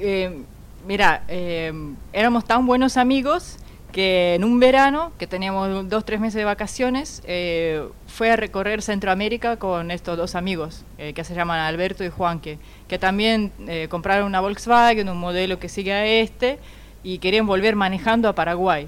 [0.00, 0.42] Eh,
[0.86, 1.72] mira, eh,
[2.12, 3.58] éramos tan buenos amigos
[3.96, 8.82] que en un verano, que teníamos dos, tres meses de vacaciones, eh, fue a recorrer
[8.82, 12.58] Centroamérica con estos dos amigos, eh, que se llaman Alberto y Juanque,
[12.88, 16.58] que también eh, compraron una Volkswagen, un modelo que sigue a este,
[17.02, 18.86] y querían volver manejando a Paraguay.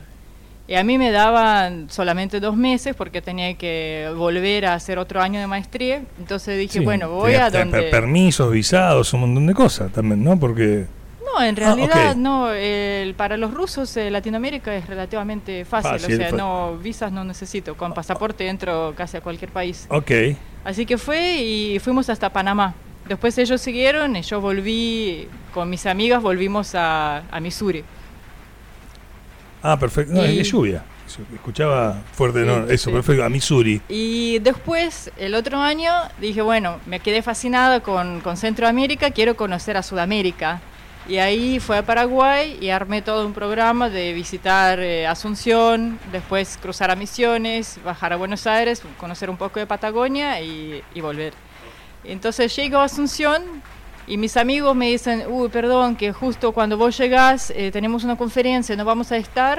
[0.68, 5.20] Y a mí me daban solamente dos meses porque tenía que volver a hacer otro
[5.22, 6.02] año de maestría.
[6.18, 7.85] Entonces dije, Sí, bueno, voy a donde...
[7.85, 10.38] Permisos, visados, un montón de cosas también, ¿no?
[10.38, 10.85] Porque...
[11.24, 12.52] No, en Ah, realidad no.
[12.52, 17.24] el- para los rusos eh, Latinoamérica es relativamente fácil, Fácil, o sea, no visas no
[17.24, 17.74] necesito.
[17.74, 19.87] Con pasaporte entro casi a cualquier país.
[19.90, 20.11] Ok.
[20.64, 22.74] Así que fue y fuimos hasta Panamá.
[23.09, 27.85] Después ellos siguieron y yo volví con mis amigas, volvimos a, a Missouri.
[29.62, 30.12] Ah, perfecto.
[30.14, 30.83] No, Y- es lluvia.
[31.35, 32.94] Escuchaba fuerte, Sí, no, eso, sí.
[32.94, 33.25] perfecto.
[33.25, 33.81] A Missouri.
[33.88, 35.90] Y después, el otro año,
[36.21, 40.61] dije, bueno, me quedé fascinada con, con Centroamérica, quiero conocer a Sudamérica.
[41.09, 46.59] Y ahí fue a Paraguay y armé todo un programa de visitar eh, Asunción, después
[46.61, 51.33] cruzar a Misiones, bajar a Buenos Aires, conocer un poco de Patagonia y, y volver.
[52.05, 53.42] Entonces llego a Asunción
[54.09, 58.16] y mis amigos me dicen, uy, perdón, que justo cuando vos llegás eh, tenemos una
[58.16, 59.59] conferencia, no vamos a estar,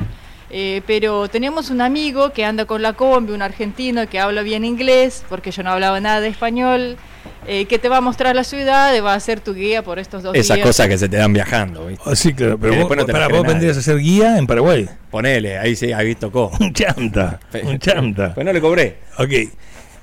[0.50, 4.66] eh, pero tenemos un amigo que anda con la combi, un argentino que habla bien
[4.66, 6.98] inglés, porque yo no hablaba nada de español,
[7.46, 10.00] eh, que te va a mostrar la ciudad y va a ser tu guía por
[10.00, 10.68] estos dos Esas días.
[10.68, 12.04] cosas que se te dan viajando, ¿viste?
[12.06, 14.90] Ah, sí, claro, pero vos, no para, vos vendrías a ser guía en Paraguay.
[15.12, 16.52] Ponele, ahí sí, ahí tocó.
[16.60, 18.34] Un chanta, un chanta.
[18.34, 18.98] Pues no le cobré.
[19.18, 19.32] Ok.
[19.32, 19.50] Eh,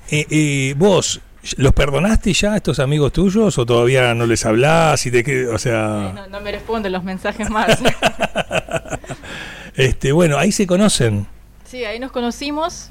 [0.09, 1.19] eh, vos,
[1.57, 5.05] ¿los perdonaste ya a estos amigos tuyos o todavía no les hablás?
[5.05, 7.79] Y te, que- o sea, No, no me responden los mensajes más.
[9.75, 11.27] este, bueno, ahí se conocen.
[11.65, 12.89] Sí, ahí nos conocimos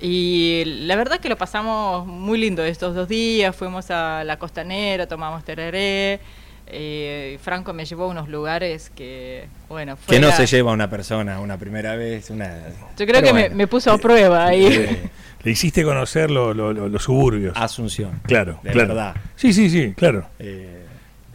[0.00, 3.54] y la verdad que lo pasamos muy lindo estos dos días.
[3.54, 6.20] Fuimos a la costanera, tomamos tereré.
[6.66, 10.88] eh, Franco me llevó a unos lugares que, bueno, fue Que no se lleva una
[10.88, 12.30] persona una primera vez.
[12.30, 12.56] Una...
[12.96, 13.56] Yo creo Pero que me, bueno.
[13.56, 15.10] me puso a prueba ahí.
[15.44, 17.56] Le hiciste conocer lo- lo- lo- los suburbios.
[17.56, 18.20] Asunción.
[18.26, 18.88] claro, de claro.
[18.88, 19.16] verdad.
[19.36, 20.26] Sí, sí, sí, claro.
[20.38, 20.84] Eh,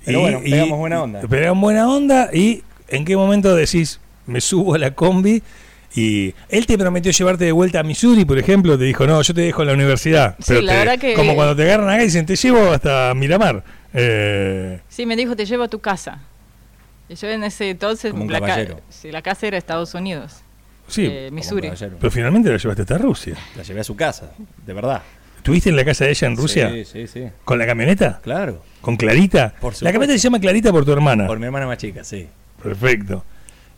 [0.06, 1.22] pero bueno, pegamos buena onda.
[1.22, 5.44] Pegamos buena onda y ¿en qué momento decís, me subo a la combi?
[5.96, 9.34] Y él te prometió llevarte de vuelta a Missouri, por ejemplo, te dijo, no, yo
[9.34, 10.36] te dejo en la universidad.
[10.38, 12.72] Sí, Pero la te- verdad que- Como cuando te agarran acá y dicen, te llevo
[12.72, 13.64] hasta Miramar.
[13.94, 16.20] Eh, Sí, me dijo, te llevo a tu casa.
[17.10, 20.42] Y yo en ese entonces, Como un la, ca- sí, la casa era Estados Unidos,
[20.88, 21.72] sí, eh, Missouri.
[22.00, 23.36] pero finalmente la llevaste hasta Rusia.
[23.56, 24.32] La llevé a su casa,
[24.66, 25.02] de verdad.
[25.38, 26.70] ¿Estuviste en la casa de ella en Rusia?
[26.70, 27.30] Sí, sí, sí.
[27.46, 28.20] ¿Con la camioneta?
[28.22, 28.64] Claro.
[28.82, 29.54] ¿Con Clarita?
[29.62, 31.28] Por la camioneta se llama Clarita por tu hermana.
[31.28, 32.28] Por mi hermana más chica, sí.
[32.62, 33.24] Perfecto.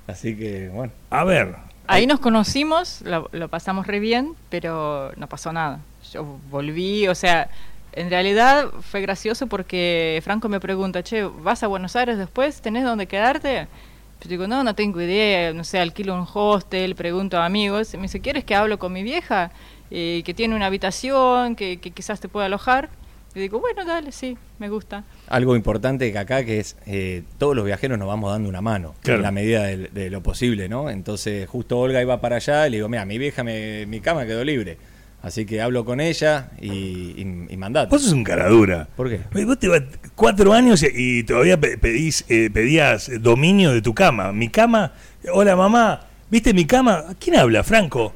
[0.08, 0.92] Así que, bueno.
[1.12, 1.56] A ver,
[1.92, 5.80] Ahí nos conocimos, lo, lo pasamos re bien, pero no pasó nada.
[6.14, 7.50] Yo volví, o sea,
[7.94, 12.62] en realidad fue gracioso porque Franco me pregunta, che, ¿vas a Buenos Aires después?
[12.62, 13.68] ¿Tenés dónde quedarte?
[14.22, 17.94] Yo digo, no, no tengo idea, no sé, alquilo un hostel, pregunto a amigos.
[17.96, 19.52] Me dice, ¿quieres que hablo con mi vieja?
[19.92, 22.90] Eh, que tiene una habitación, que, que quizás te pueda alojar.
[23.34, 25.04] Y digo, bueno, dale, sí, me gusta.
[25.28, 28.96] Algo importante que acá que es, eh, todos los viajeros nos vamos dando una mano,
[29.02, 29.20] Claro.
[29.20, 30.90] en la medida de, lo posible, ¿no?
[30.90, 34.26] Entonces, justo Olga iba para allá y le digo, mira, mi vieja, me- mi cama
[34.26, 34.78] quedó libre.
[35.22, 37.90] Así que hablo con ella y, y, y mandate.
[37.90, 38.88] vos sos un cara dura.
[38.96, 39.20] ¿Por qué?
[39.46, 39.82] Vos te vas
[40.16, 44.32] cuatro años y- todavía pe- pedís, eh, pedías dominio de tu cama.
[44.32, 44.94] Mi cama,
[45.34, 47.04] hola mamá, ¿viste mi cama?
[47.20, 48.14] ¿Quién habla, Franco?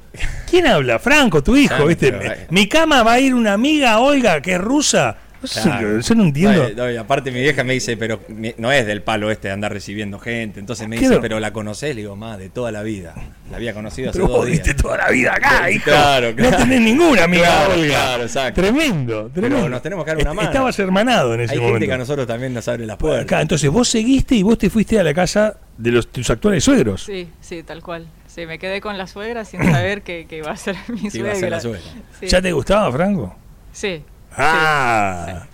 [0.50, 0.98] ¿Quién habla?
[1.00, 2.14] Franco, tu hijo, ¿viste?
[2.14, 2.48] pero, eh.
[2.50, 5.18] Mi cama va a ir una amiga, Olga, que es rusa.
[5.44, 6.00] Un- Claro.
[6.00, 6.70] Yo no entiendo.
[6.76, 9.54] No, y aparte mi vieja me dice, pero mi- no es del palo este de
[9.54, 10.60] andar recibiendo gente.
[10.60, 11.10] Entonces me Claro.
[11.16, 13.14] dice, pero la conocés, le digo, más de toda la vida.
[13.52, 14.60] La había conocido hace Pero dos vos días.
[14.66, 15.84] viste toda la vida acá, hijo.
[15.84, 16.58] Claro, No claro.
[16.58, 17.88] tenés ninguna amiga, Claro, Olga.
[17.88, 18.62] claro, exacto.
[18.62, 19.70] Tremendo, tremendo.
[19.70, 20.48] nos tenemos que dar una mano.
[20.50, 21.74] Estabas hermanado en ese Hay momento.
[21.76, 23.24] gente que a nosotros también nos abre las puertas.
[23.24, 26.64] Acá, entonces vos seguiste y vos te fuiste a la casa de los tus actuales
[26.64, 27.04] suegros.
[27.04, 28.08] Sí, sí, tal cual.
[28.28, 31.18] Sí, me quedé con la suegra sin saber que, que iba a ser mi suegra.
[31.20, 31.82] iba a ser la suegra.
[32.20, 32.28] Sí.
[32.28, 33.36] ¿Ya te gustaba, Franco?
[33.72, 34.02] Sí.
[34.38, 35.46] Ah,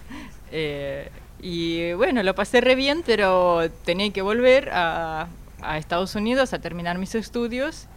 [0.52, 1.10] Eh,
[1.42, 5.28] y bueno, lo pasé re bien, pero tenía que volver a,
[5.62, 7.88] a Estados Unidos a terminar mis estudios.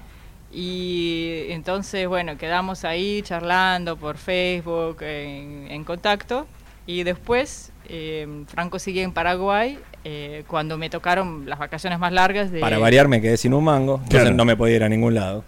[0.53, 6.47] Y entonces, bueno, quedamos ahí charlando por Facebook, en, en contacto.
[6.87, 9.79] Y después, eh, Franco sigue en Paraguay.
[10.05, 12.59] eh, cuando me tocaron las vacaciones más largas de...
[12.61, 14.35] Para variar me quedé sin un mango, entonces Claro.
[14.37, 15.45] no me podía ir a ningún lado.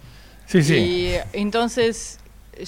[0.46, 0.74] sí, sí.
[0.76, 2.20] Y entonces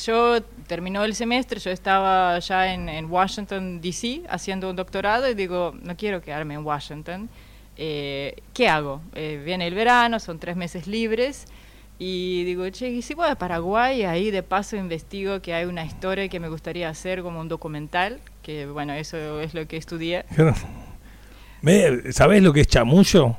[0.05, 5.75] yo terminó el semestre, yo estaba ya en, Washington, D.C., haciendo un doctorado y digo,
[5.83, 7.29] no quiero quedarme en Washington.
[7.77, 9.03] Eh, ¿Qué hago?
[9.15, 11.47] Eh, viene el verano, son tres meses libres.
[11.99, 14.03] Y digo, che, ¿y si voy a Paraguay?
[14.03, 18.21] Ahí de paso investigo que hay una historia que me gustaría hacer como un documental,
[18.43, 20.27] que bueno, eso es lo que estudié.
[22.11, 23.37] ¿Sabés lo que es chamullo?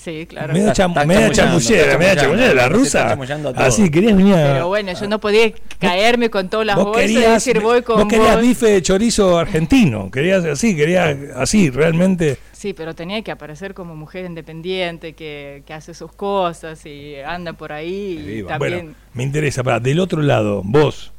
[0.00, 0.52] Sí, claro.
[0.52, 3.18] media Está- cham- chamullando, chamullera, chamullando, chamullera, la rusa.
[3.56, 4.52] Así, querías venir a...
[4.52, 7.96] Pero bueno, yo no podía caerme con todas las bolsas y querías, decir, voy con
[7.96, 8.42] vos querías vos".
[8.42, 12.36] bife de chorizo argentino, querías así, querías así, realmente.
[12.52, 17.52] Sí, pero tenía que aparecer como mujer independiente, que, que hace sus cosas y anda
[17.54, 18.40] por ahí.
[18.40, 21.12] Y también, Bueno, me interesa, para del otro lado, vos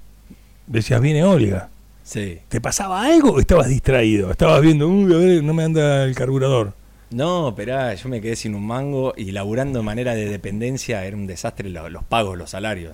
[0.65, 1.69] decías, viene Olga.
[2.03, 2.39] Sí.
[2.47, 4.31] ¿Te pasaba algo o estabas distraído?
[4.31, 6.73] Estabas viendo, uy, a ver, no me anda el carburador.
[7.09, 11.15] No, esperá, yo me quedé sin un mango y laburando de manera de dependencia era
[11.15, 12.93] un desastre lo- los, pagos, los salarios.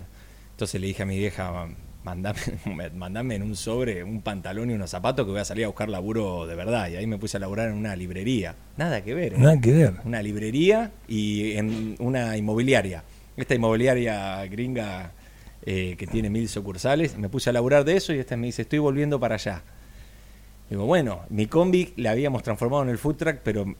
[0.52, 1.68] Entonces le dije a mi vieja,
[2.04, 2.40] mandame,
[2.96, 5.90] mandame en un sobre un pantalón y unos zapatos que voy a salir a buscar
[5.90, 6.90] laburo de verdad.
[6.90, 8.56] Y ahí me puse a laburar en una librería.
[8.78, 9.34] Nada que ver.
[9.34, 9.38] ¿eh?
[9.40, 9.94] Nada que ver.
[10.06, 13.04] Una librería y en una inmobiliaria.
[13.36, 15.12] Esta inmobiliaria gringa
[15.66, 17.18] eh, que tiene mil sucursales.
[17.18, 19.64] Me puse a laburar de eso y esta me dice, estoy volviendo para allá.
[20.70, 23.74] Digo, bueno, mi combi la habíamos transformado en el food truck, pero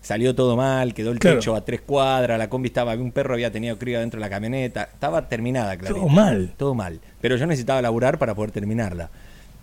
[0.00, 1.38] salió todo mal, quedó el Claro.
[1.38, 4.30] techo a tres cuadras, la combi estaba, un perro había tenido cría dentro de la
[4.30, 5.96] camioneta, estaba terminada, claro.
[5.96, 6.52] Todo mal.
[6.56, 7.00] Todo mal.
[7.20, 9.10] Pero yo necesitaba laburar para poder terminarla.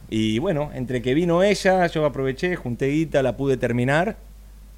[0.10, 4.16] Y bueno, entre que vino ella, yo aproveché, junté guita, la pude terminar.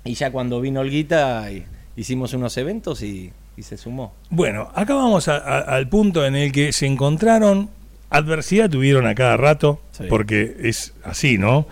[0.06, 1.48] Y ya cuando vino Olguita,
[1.96, 4.14] hicimos unos eventos y, y se sumó.
[4.30, 7.70] Bueno, acá vamos a- a- al punto en el que se encontraron,
[8.10, 10.06] adversidad tuvieron a cada rato, Sí.
[10.10, 11.68] porque es así, ¿no?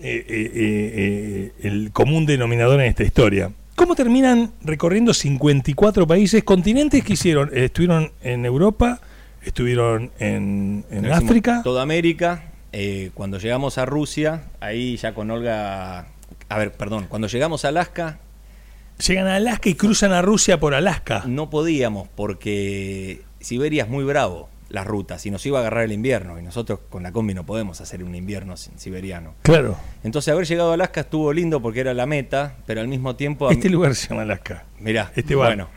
[0.00, 3.50] Eh, eh, eh, el común denominador en esta historia.
[3.76, 7.50] ¿Cómo terminan recorriendo 54 países, continentes que hicieron?
[7.52, 9.00] Estuvieron en Europa,
[9.42, 11.62] estuvieron en, África.
[11.62, 12.52] Toda América.
[12.72, 16.08] Eh, cuando llegamos a Rusia, ahí ya con Olga.
[16.48, 17.06] A ver, perdón.
[17.08, 18.18] Cuando llegamos a Alaska,
[19.06, 21.24] Llegan a Alaska y cruzan a Rusia por Alaska.
[21.26, 25.92] no podíamos porque Siberia es muy bravo, las rutas, y nos iba a agarrar el
[25.92, 26.38] invierno.
[26.38, 29.34] Y nosotros con la combi no podemos hacer un invierno sin- siberiano.
[29.42, 29.76] Claro.
[30.02, 33.50] Entonces, haber llegado a Alaska estuvo lindo porque era la meta, pero al mismo tiempo.
[33.50, 34.64] Este lugar se llama Alaska.
[34.80, 35.48] Mirá, Este bar.
[35.54, 35.68] bueno.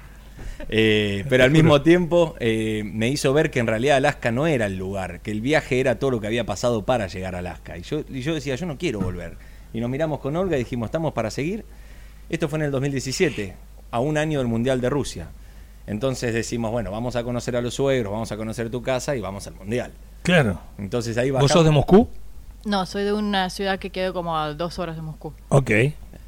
[0.67, 4.65] Eh, pero al mismo tiempo eh, me hizo ver que en realidad Alaska no era
[4.65, 7.77] el lugar, que el viaje era todo lo que había pasado para llegar a Alaska.
[7.77, 9.37] Y yo, y yo decía, yo no quiero volver.
[9.73, 11.63] Y nos miramos con Olga y dijimos, ¿estamos para seguir?
[12.29, 13.55] Esto fue en el 2017,
[13.91, 15.29] a un año del Mundial de Rusia.
[15.89, 19.21] Entonces decimos, bueno, vamos a conocer a los suegros, vamos a conocer tu casa y
[19.21, 19.91] vamos al Mundial.
[20.21, 20.59] Claro.
[20.77, 22.07] Entonces ahí ¿Vos sos de Moscú?
[22.63, 25.33] No, soy de una ciudad que queda como a dos horas de Moscú.
[25.49, 25.71] Ok.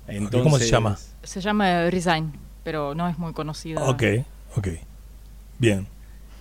[0.07, 0.97] Entonces- ¿Cómo se llama?
[1.21, 3.83] Se llama Rizain, pero no es muy conocida.
[3.87, 4.03] Ok,
[4.57, 4.67] ok.
[5.59, 5.85] Bien.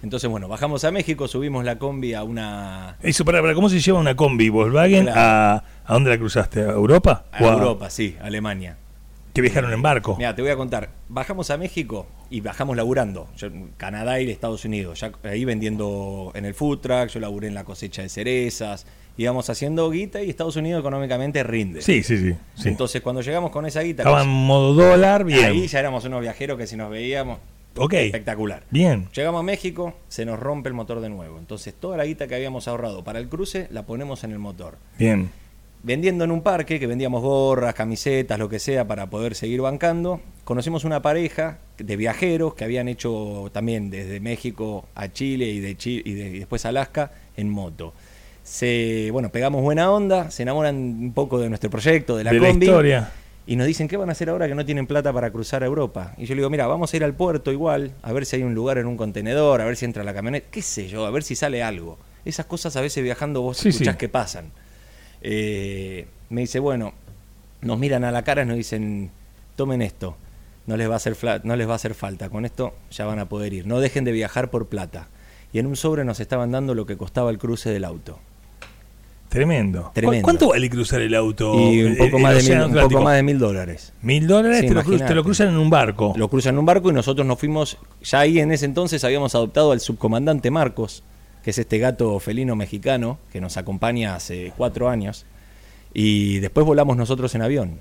[0.02, 2.96] Entonces, bueno, bajamos a México, subimos la combi a una...
[3.02, 5.20] Eso, para, para, ¿cómo se lleva una combi Volkswagen Claro.
[5.20, 5.54] a,
[5.84, 6.60] a dónde la cruzaste?
[6.62, 7.26] ¿A Europa?
[7.32, 8.78] A ¿O Europa, sí, Alemania.
[9.32, 10.16] Que viajaron en barco.
[10.18, 10.90] Mira, te voy a contar.
[11.08, 13.28] Bajamos a México y bajamos laburando.
[13.36, 15.00] Yo, Canadá y Estados Unidos.
[15.00, 18.86] Ya ahí vendiendo en el food truck, yo laburé en la cosecha de cerezas.
[19.16, 21.82] Íbamos haciendo guita y Estados Unidos económicamente rinde.
[21.82, 22.34] Sí, sí, sí.
[22.56, 22.68] sí.
[22.68, 25.44] Entonces, cuando llegamos con esa guita, Estaba en modo dólar, bien.
[25.44, 27.38] ahí ya éramos unos viajeros que si nos veíamos,
[27.76, 28.62] ok, espectacular.
[28.70, 29.08] bien.
[29.14, 31.38] Llegamos a México, se nos rompe el motor de nuevo.
[31.38, 34.78] Entonces, toda la guita que habíamos ahorrado para el cruce la ponemos en el motor.
[34.98, 35.30] Bien.
[35.82, 40.20] Vendiendo en un parque, que vendíamos gorras, camisetas, lo que sea, para poder seguir bancando,
[40.44, 45.76] conocimos una pareja de viajeros que habían hecho también desde México a Chile y, de
[45.76, 47.94] Chi- y, de- y después a Alaska en moto.
[48.42, 52.40] Se, bueno, pegamos buena onda, se enamoran un poco de nuestro proyecto, de la de
[52.40, 53.12] la combi, historia.
[53.46, 55.66] y nos dicen, ¿qué van a hacer ahora que no tienen plata para cruzar a
[55.66, 56.14] Europa?
[56.18, 58.42] Y yo le digo, mira, vamos a ir al puerto igual, a ver si hay
[58.42, 61.10] un lugar en un contenedor, a ver si entra la camioneta, qué sé yo, a
[61.10, 61.98] ver si sale algo.
[62.24, 63.98] Esas cosas a veces viajando vos Sí, escuchás sí.
[63.98, 64.50] que pasan.
[65.22, 66.92] Eh, me dice, bueno,
[67.60, 69.10] nos miran a la cara y nos dicen,
[69.56, 70.16] tomen esto,
[70.66, 73.18] no les, va a hacer no les va a hacer falta, con esto ya van
[73.18, 75.08] a poder ir, no dejen de viajar por plata.
[75.52, 78.20] Y en un sobre nos estaban dando lo que costaba el cruce del auto.
[79.28, 79.84] Tremendo.
[79.84, 80.24] ¿Cu- Tremendo.
[80.24, 81.54] ¿Cuánto vale cruzar el auto?
[81.54, 83.02] y un el- poco, el más de, mil, Océano un poco Atlántico?
[83.02, 83.92] más de mil dólares.
[84.02, 86.14] Mil dólares Sí, te, lo cru- te lo cruzan en un barco.
[86.16, 89.34] Lo cruzan en un barco y nosotros nos fuimos, ya ahí en ese entonces habíamos
[89.36, 91.04] adoptado al subcomandante Marcos,
[91.42, 95.26] que es este gato felino mexicano que nos acompaña hace cuatro años.
[95.94, 97.80] Y después volamos nosotros en avión,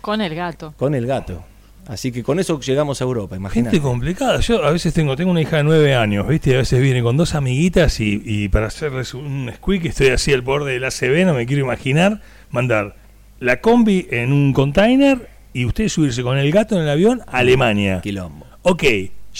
[0.00, 0.74] Con el gato.
[0.76, 1.42] con el gato.
[1.86, 3.76] Así que con eso llegamos a Europa, imagínate.
[3.76, 4.40] Gente complicada.
[4.40, 6.50] Yo a veces tengo, tengo una hija de nueve años, ¿viste?
[6.50, 10.32] Y a veces viene con dos amiguitas y, y para hacerles un squeak estoy así
[10.32, 12.96] al borde del ACB, no me quiero imaginar, mandar
[13.38, 17.38] la combi en un container y usted subirse con el gato en el avión a
[17.38, 18.00] Alemania.
[18.02, 18.46] Quilombo.
[18.62, 18.82] Ok,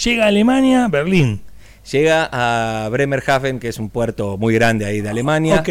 [0.05, 1.41] llega a Alemania, Berlín.
[1.91, 5.61] Llega a Bremerhaven, que es un puerto muy grande ahí de Alemania.
[5.61, 5.69] Ok,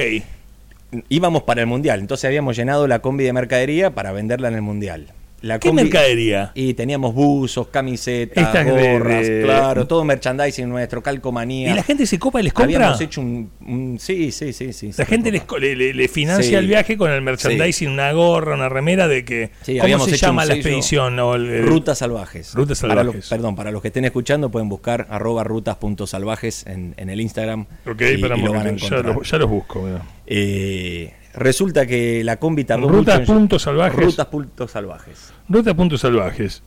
[1.09, 4.63] Íbamos para el Mundial, entonces habíamos llenado la combi de mercadería para venderla en el
[4.63, 5.13] Mundial.
[5.47, 6.51] La ¿qué combi- mercadería?
[6.55, 11.71] Y teníamos buzos, camisetas, Estas gorras, de- claro, todo merchandising nuestro, calcomanía.
[11.71, 12.77] ¿Y la gente se copa y les compra?
[12.77, 14.91] Habíamos hecho un, un- sí, sí, sí, sí.
[14.97, 16.55] La gente les le, financia Sí.
[16.55, 19.51] el viaje con el merchandising, una gorra, una remera de que...
[19.63, 21.19] Sí, ¿Cómo habíamos se hecho llama la expedición?
[21.21, 22.53] o el- el- Rutas salvajes.
[22.55, 23.29] Rutas Para los- salvajes.
[23.29, 27.67] perdón, para los que estén escuchando pueden buscar arroba rutas.salvajes en, en el Instagram.
[27.87, 29.05] Ok, y- y lo van a ya, encontrar.
[29.05, 29.83] lo- ya los busco.
[29.83, 30.03] mira.
[30.27, 34.05] Eh, resulta que la combi tardó Rutas mucho en- punto salvajes.
[34.05, 35.33] Rutas punto salvajes.
[35.49, 36.63] Ruta Puntos Salvajes.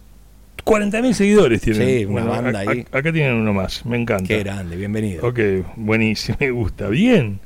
[0.64, 1.88] 40.000 seguidores tienen.
[2.00, 2.86] Sí, una banda a- ahí.
[2.92, 4.28] a- acá tienen uno más, me encanta.
[4.28, 5.28] Qué grande, bienvenido.
[5.28, 5.40] Ok,
[5.76, 6.88] buenísimo, me gusta.
[6.90, 7.40] Bien,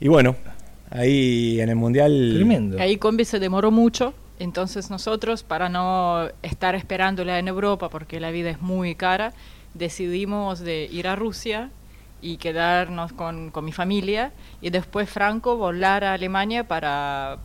[0.00, 0.36] Y bueno,
[0.90, 2.32] ahí en el Mundial...
[2.36, 2.80] tremendo.
[2.80, 8.30] Ahí Combi se demoró mucho, entonces nosotros, para no estar esperándola en Europa, porque la
[8.30, 9.34] vida es muy cara,
[9.74, 11.70] decidimos de ir a Rusia
[12.22, 17.38] y quedarnos con, con mi familia y después Franco volar a Alemania para,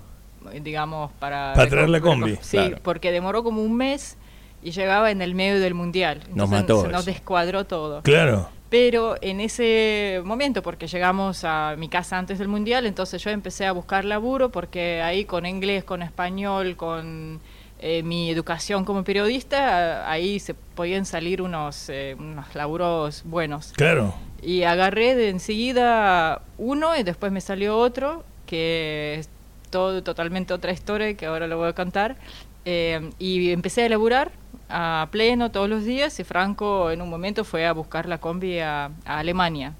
[0.61, 1.53] digamos, para...
[1.53, 2.77] Para traer la reco- combi, Sí, claro.
[2.83, 4.17] porque demoró como un mes
[4.61, 6.21] y llegaba en el medio del mundial.
[6.33, 8.01] Nos mató se nos descuadró todo.
[8.01, 8.49] Claro.
[8.69, 13.65] Pero en ese momento, porque llegamos a mi casa antes del mundial, entonces yo empecé
[13.67, 17.39] a buscar laburo porque ahí con inglés, con español, con
[17.79, 23.71] eh, mi educación como periodista, ahí se podían salir unos, eh, unos laburos buenos.
[23.77, 24.15] Claro.
[24.45, 29.29] Y agarré de enseguida uno y después me salió otro que es
[29.71, 32.15] todo totalmente otra historia que ahora lo voy a contar.
[32.63, 34.31] Eh, y empecé a elaborar
[34.69, 38.59] a pleno todos los días y Franco en un momento fue a buscar la combi
[38.59, 39.73] a, Alemania.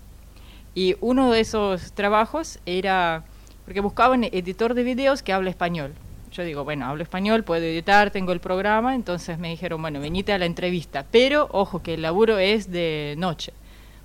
[0.74, 3.24] Y uno de esos trabajos era,
[3.66, 5.94] porque buscaban editor de videos que habla español.
[6.32, 10.34] Yo digo, bueno, hablo español, puedo editar, tengo el programa, entonces me dijeron, bueno, venite
[10.34, 13.54] a la entrevista, pero ojo que el laburo es de noche,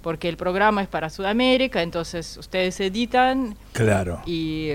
[0.03, 3.57] porque el programa es para Sudamérica, entonces ustedes editan.
[3.73, 4.21] Claro.
[4.27, 4.73] Y,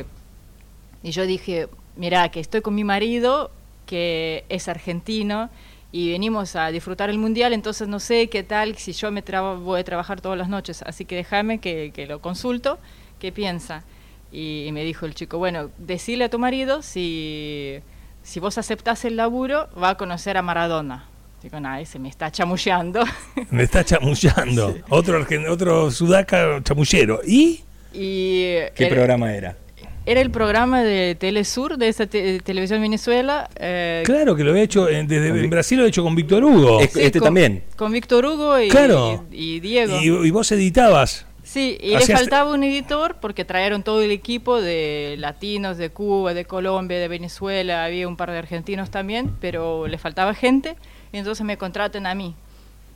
[1.03, 3.51] y yo dije, mira, que estoy con mi marido,
[3.85, 5.49] que es argentino,
[5.91, 9.79] y venimos a disfrutar el mundial, entonces no sé qué tal si yo me voy
[9.79, 12.79] a trabajar todas las noches, así que déjame que, que lo consulto,
[13.19, 13.83] qué piensa.
[14.31, 17.79] Y, me dijo el chico, bueno, decile a tu marido si,
[18.23, 21.05] si vos aceptás el laburo, va a conocer a Maradona.
[21.45, 23.03] Digo, nada, se me está chamullando.
[23.51, 24.77] Me está chamullando.
[24.89, 27.21] Otro, argen- otro sudaca chamullero.
[27.23, 27.61] ¿Y?
[27.93, 29.55] y ¿Qué el- programa era?
[30.07, 33.47] Era el programa de Telesur, de esa te- televisión Venezuela.
[33.57, 36.43] eh, Claro que lo había hecho, en- desde en Brasil lo he hecho con Víctor
[36.43, 36.79] Hugo.
[36.81, 37.63] Es- Este también.
[37.75, 39.23] Con Víctor Hugo y, Claro.
[39.31, 39.99] y, y Diego.
[40.01, 41.27] Y, y vos editabas.
[41.43, 46.33] Sí, y le faltaba un editor porque trajeron todo el equipo de latinos, de Cuba,
[46.33, 50.75] de Colombia, de Venezuela, había un par de argentinos también, pero le faltaba gente,
[51.11, 52.35] y entonces me contratan a mí.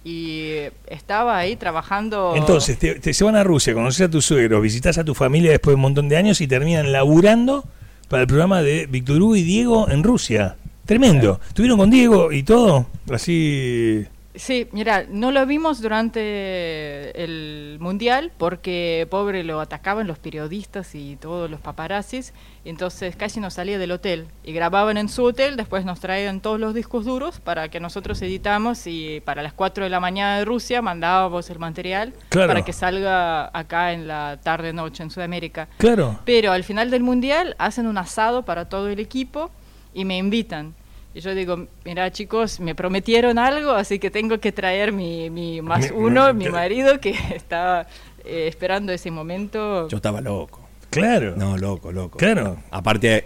[0.04, 0.54] Y
[0.88, 2.34] estaba ahí trabajando...
[2.36, 5.52] Entonces, te, te se van a Rusia, conoces a tus suegros, visitas a tu familia
[5.52, 7.66] después de un montón de años y terminan laburando
[8.08, 10.56] para el programa de Víctor Hugo y Diego en Rusia.
[10.86, 11.40] Tremendo.
[11.48, 12.88] ¿Estuvieron con Diego y todo?
[13.12, 14.06] Así.
[14.36, 21.16] Sí, mira, no lo vimos durante el mundial porque pobre lo atacaban los periodistas y
[21.16, 25.84] todos los paparazzis, entonces casi no salía del hotel y grababan en su hotel, después
[25.84, 29.90] nos traían todos los discos duros para que nosotros editamos y para las 4 de
[29.90, 32.50] la mañana de Rusia mandábamos el material Claro.
[32.50, 35.68] para que salga acá en la tarde noche en Sudamérica.
[35.80, 36.20] Claro.
[36.26, 39.50] Pero al final del mundial hacen un asado para todo el equipo
[39.94, 40.76] y me invitan.
[41.14, 45.62] Y yo digo, mira chicos, me prometieron algo, así que tengo que traer mi, mi
[45.62, 47.88] más Mi- uno, mi- mi marido, que estaba
[48.24, 49.88] eh, esperando ese momento.
[49.90, 50.68] Yo estaba loco.
[50.92, 51.36] Claro.
[51.36, 52.18] No, loco, loco.
[52.20, 52.58] Claro.
[52.72, 53.26] Aparte,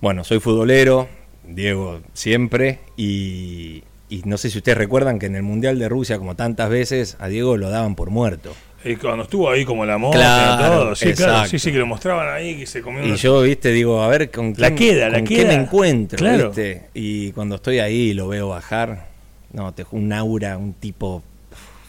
[0.00, 1.08] bueno, soy futbolero,
[1.44, 6.18] Diego siempre, y, y no sé si ustedes recuerdan que en el Mundial de Rusia,
[6.18, 8.52] como tantas veces, a Diego lo daban por muerto.
[8.84, 10.94] Y cuando estuvo ahí como la moda Claro, todo.
[10.94, 11.48] Sí, claro.
[11.48, 14.08] Sí, sí, que lo mostraban ahí, que se comió Y una- yo, viste, digo, a
[14.08, 15.38] ver con La quién, queda, la con queda.
[15.42, 16.46] qué me encuentro, Claro.
[16.50, 16.82] ¿viste?
[16.94, 19.06] Y cuando estoy ahí y lo veo bajar,
[19.52, 21.22] no, te un aura, un tipo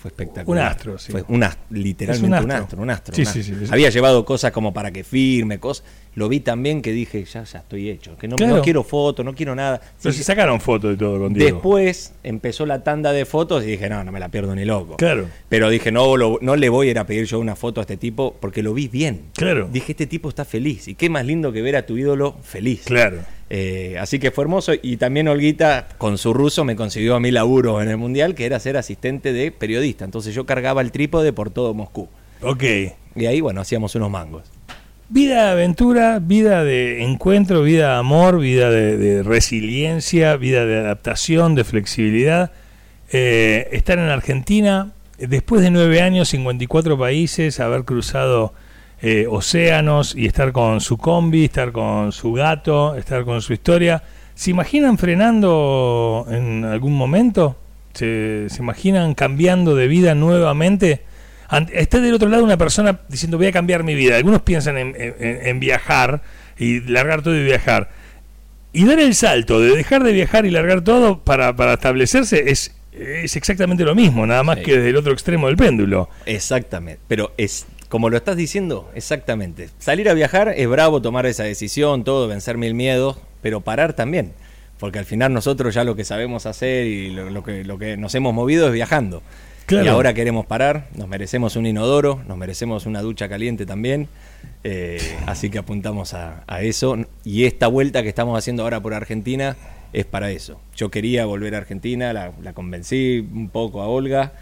[0.10, 0.64] fue espectacular.
[0.66, 1.12] Un astro, sí.
[1.12, 2.64] Fue un ast- literalmente un un astro.
[2.64, 3.16] astro, un astro.
[3.16, 3.56] Sí, un sí, astro.
[3.60, 3.74] sí, sí.
[3.74, 5.86] Había llevado cosas como para que firme, cosas.
[6.16, 8.56] Lo vi también que dije, ya, ya estoy hecho, que no, Claro.
[8.58, 9.80] no quiero fotos, no quiero nada.
[10.02, 11.58] Pero se sacaron fotos de todo con Diego.
[11.58, 14.98] Después empezó la tanda de fotos y dije, no, no me la pierdo ni loco.
[14.98, 15.28] Claro.
[15.48, 17.84] Pero dije, no, lo- no le voy a ir a pedir yo una foto a
[17.84, 19.26] este tipo porque lo vi bien.
[19.36, 19.70] Claro.
[19.72, 20.88] Dije, este tipo está feliz.
[20.88, 22.82] Y qué más lindo que ver a tu ídolo feliz.
[22.86, 23.20] Claro.
[23.50, 24.74] Eh, así que fue hermoso.
[24.82, 28.46] Y también Olguita, con su ruso, me consiguió a mí laburo en el Mundial, que
[28.46, 30.06] era ser asistente de periodista.
[30.06, 32.10] Entonces yo cargaba el trípode por todo Moscú.
[32.42, 32.64] Ok.
[33.16, 34.44] Y ahí, bueno, hacíamos unos mangos.
[35.10, 40.80] Vida de aventura, vida de encuentro, vida de amor, vida de, de resiliencia, vida de
[40.80, 42.52] adaptación, de flexibilidad.
[43.12, 48.54] Eh, estar en Argentina, después de nueve años, 54 países, haber cruzado
[49.02, 54.04] eh, océanos y estar con su combi, estar con su gato, estar con su historia.
[54.36, 57.58] ¿Se imaginan frenando en algún momento?
[57.94, 61.02] ¿Se, se imaginan cambiando de vida nuevamente?
[61.74, 64.18] Está del otro lado una persona diciendo voy a cambiar mi vida.
[64.18, 65.16] Algunos piensan en, en-
[65.48, 66.22] en viajar
[66.58, 67.90] y largar todo y viajar.
[68.74, 72.76] Y dar el salto de dejar de viajar y largar todo para, para establecerse es,
[72.92, 74.64] es exactamente lo mismo, nada más Sí.
[74.66, 76.10] que desde el otro extremo del péndulo.
[76.26, 77.00] Exactamente.
[77.08, 79.70] Pero es, como lo estás diciendo, exactamente.
[79.80, 84.34] Salir a viajar es bravo tomar esa decisión, todo, vencer mil miedos, pero parar también.
[84.80, 87.98] Porque al final nosotros ya lo que sabemos hacer y lo, lo que, lo que
[87.98, 89.24] nos hemos movido es viajando.
[89.66, 89.86] Claro.
[89.86, 94.08] Y ahora queremos parar, nos merecemos un inodoro, nos merecemos una ducha caliente también.
[94.64, 96.98] eh, así que apuntamos a, a eso.
[97.24, 99.58] Y esta vuelta que estamos haciendo ahora por Argentina
[99.94, 100.60] es para eso.
[100.76, 104.34] Yo quería volver a Argentina, la, la convencí un poco a Olga.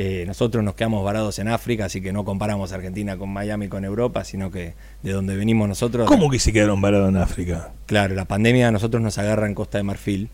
[0.00, 3.84] Eh, nosotros nos quedamos varados en África, así que no comparamos Argentina con Miami, con
[3.84, 6.06] Europa, sino que de donde venimos nosotros.
[6.06, 7.72] ¿Cómo que se quedaron varados en África?
[7.86, 10.28] Claro, la pandemia a nosotros nos agarra en Costa de Marfil.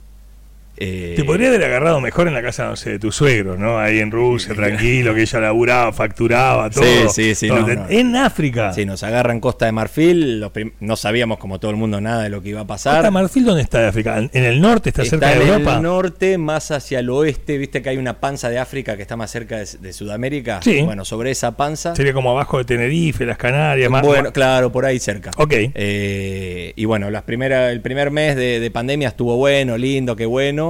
[0.77, 3.79] Eh, Te podría haber agarrado mejor en la casa, no sé, de tu suegro, ¿no?
[3.79, 6.85] Ahí en Rusia, tranquilo, que ella laburaba, facturaba, todo.
[6.85, 7.61] Sí, sí, sí, Todo.
[7.61, 7.87] no, no.
[7.89, 8.73] En África.
[8.73, 10.51] Sí, nos agarran Costa de Marfil, los
[10.81, 12.95] no sabíamos como todo el mundo nada de lo que iba a pasar.
[12.97, 14.19] ¿Costa Marfil dónde está de África?
[14.19, 14.89] ¿En el norte?
[14.89, 15.77] ¿Está, Está cerca de en Europa?
[15.77, 19.17] el norte, más hacia el oeste, viste que hay una panza de África que está
[19.17, 20.61] más cerca de, de Sudamérica.
[20.63, 20.83] Sí.
[20.83, 21.95] Bueno, sobre esa panza.
[21.95, 23.91] Sería como abajo de Tenerife, las Canarias.
[23.91, 25.31] más- bueno, claro, por ahí cerca.
[25.37, 25.53] Ok.
[25.75, 30.27] Eh, y bueno, las primeras, el primer mes de, de pandemia estuvo bueno, lindo, qué
[30.27, 30.64] bueno.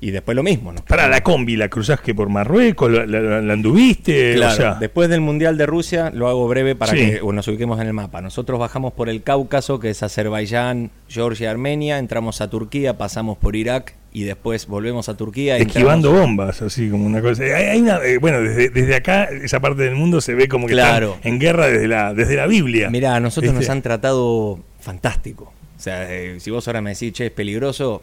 [0.00, 0.70] Y después lo mismo.
[0.72, 0.80] ¿no?
[0.84, 2.88] Para la combi, ¿la cruzaste por Marruecos?
[2.88, 4.34] ¿La, la- la anduviste?
[4.36, 6.98] Claro, o sea, después del Mundial de Rusia, lo hago breve para Sí.
[6.98, 8.20] que nos ubiquemos en el mapa.
[8.20, 13.56] Nosotros bajamos por el Cáucaso, que es Azerbaiyán, Georgia, Armenia, entramos a Turquía, pasamos por
[13.56, 15.56] Irak y después volvemos a Turquía.
[15.56, 17.42] esquivando entramos- bombas, así como una cosa.
[17.42, 20.68] Hay, hay una, eh, bueno, desde, desde acá, esa parte del mundo se ve como
[20.68, 21.14] que Claro.
[21.16, 22.88] están en guerra desde la, desde la Biblia.
[22.88, 23.72] Mirá, a nosotros nos ¿Viste?
[23.72, 25.52] han tratado fantástico.
[25.76, 28.02] O sea, eh, si vos ahora me decís, che, es peligroso,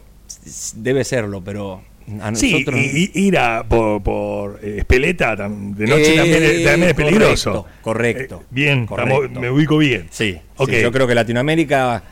[0.76, 1.82] debe serlo, pero
[2.20, 2.80] a Sí, nosotros...
[2.80, 6.88] y, y ir a, por, por eh, Espeleta tam- de noche Eh, también, es, también
[6.90, 7.52] es peligroso.
[7.82, 9.24] correcto, correcto, Eh, bien, correcto.
[9.24, 10.06] estamos- me ubico bien.
[10.10, 12.02] Sí, sí, yo creo que Latinoamérica,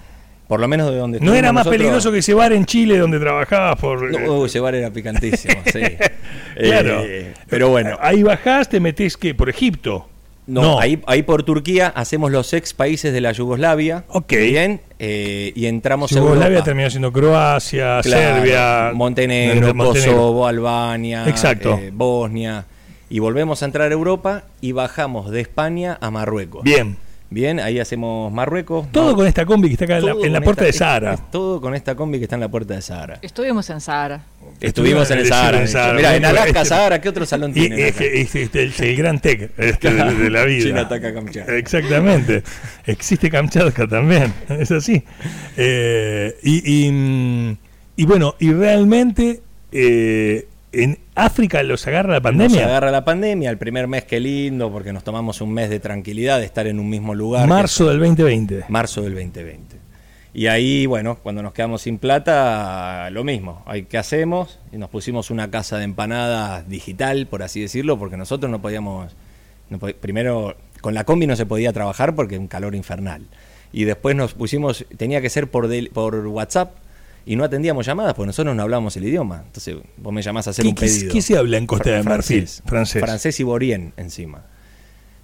[0.48, 2.98] por lo menos de donde ¿No era más nosotros- peligroso que ese bar en Chile
[2.98, 4.10] donde trabajabas por...
[4.10, 5.80] No, eh, uy, ese bar era picantísimo, sí.
[6.58, 7.02] claro.
[7.04, 7.96] Eh, pero bueno.
[8.00, 10.08] Ahí bajás, te metés que por Egipto.
[10.46, 14.04] No, Ahí, ahí por Turquía hacemos los ex países de la Yugoslavia.
[14.08, 14.30] Ok.
[14.32, 14.80] Bien.
[14.98, 16.64] eh, y entramos Yugoslavia Europa.
[16.64, 20.12] terminó siendo Croacia, Claro, Serbia, Montenegro, Montenegro.
[20.12, 21.78] Kosovo, Albania, Exacto.
[21.80, 22.66] eh, Bosnia.
[23.08, 26.62] Y volvemos a entrar a Europa y bajamos de España a Marruecos.
[26.62, 26.96] Bien.
[27.34, 28.86] Bien, ahí hacemos Marruecos.
[28.92, 31.14] Todo con esta combi que está acá en la, en puerta esta- de Sahara.
[31.14, 33.18] es- es todo con esta combi que está en la puerta de Sahara.
[33.22, 34.22] Estuvimos en Sahara.
[34.60, 35.60] Estuvimos en el Sahara.
[35.60, 35.94] en Sahara.
[35.94, 37.78] Mira, en Alaska, este- Sahara, ¿qué otro salón Y tienen?
[37.80, 37.98] es, acá?
[37.98, 40.62] que es- es el, el gran tech este, de, de la vida.
[40.64, 41.56] China ataca Kamchatka.
[41.56, 42.44] Exactamente.
[42.86, 44.32] Existe Kamchatka también.
[44.50, 45.02] Es así.
[45.56, 47.56] Eh, y, y, mm,
[47.96, 49.40] y bueno, y realmente
[49.72, 52.64] eh, en África los agarra la Nos pandemia.
[52.66, 56.40] agarra la pandemia, el primer mes qué lindo, porque nos tomamos un mes de tranquilidad,
[56.40, 57.46] de estar en un mismo lugar.
[57.48, 58.58] Marzo del 2020.
[58.60, 59.76] que- marzo del 2020.
[60.36, 63.64] Y ahí, bueno, cuando nos quedamos sin plata, lo mismo.
[63.88, 64.58] ¿Qué hacemos?
[64.72, 69.14] Y nos pusimos una casa de empanadas digital, por así decirlo, porque nosotros no podíamos.
[69.70, 73.22] no primero, con la combi no se podía trabajar porque un calor infernal.
[73.72, 76.72] Y después nos pusimos, tenía que ser por, del- por WhatsApp
[77.26, 79.42] y no atendíamos llamadas porque nosotros no hablábamos el idioma.
[79.46, 81.12] Entonces, vos me llamás a hacer ¿Qué- un pedido.
[81.12, 82.46] qué se habla en Costa de Marfil?
[82.66, 83.00] Francés.
[83.02, 83.40] Francés.
[83.40, 84.42] Y borien encima.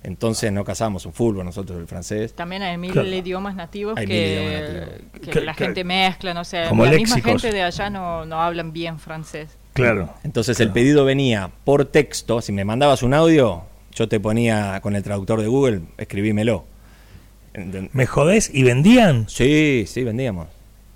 [0.02, 2.32] Entonces no casamos un fútbol nosotros el francés.
[2.32, 3.06] También hay mil Claro.
[3.06, 5.10] idiomas nativos Hay mil que, idiomas nativos.
[5.24, 6.64] que Que- la gente mezcla, no sé.
[6.70, 7.16] Como la léxicos.
[7.16, 9.50] misma gente de allá no, no hablan bien francés.
[9.74, 10.08] Claro.
[10.24, 12.40] Entonces el pedido venía por texto.
[12.40, 13.62] Si me mandabas un audio,
[13.94, 16.64] yo te ponía con el traductor de Google, escribímelo.
[17.92, 18.50] ¿Me jodés?
[18.54, 19.28] ¿Y vendían?
[19.28, 20.46] Sí, sí, vendíamos.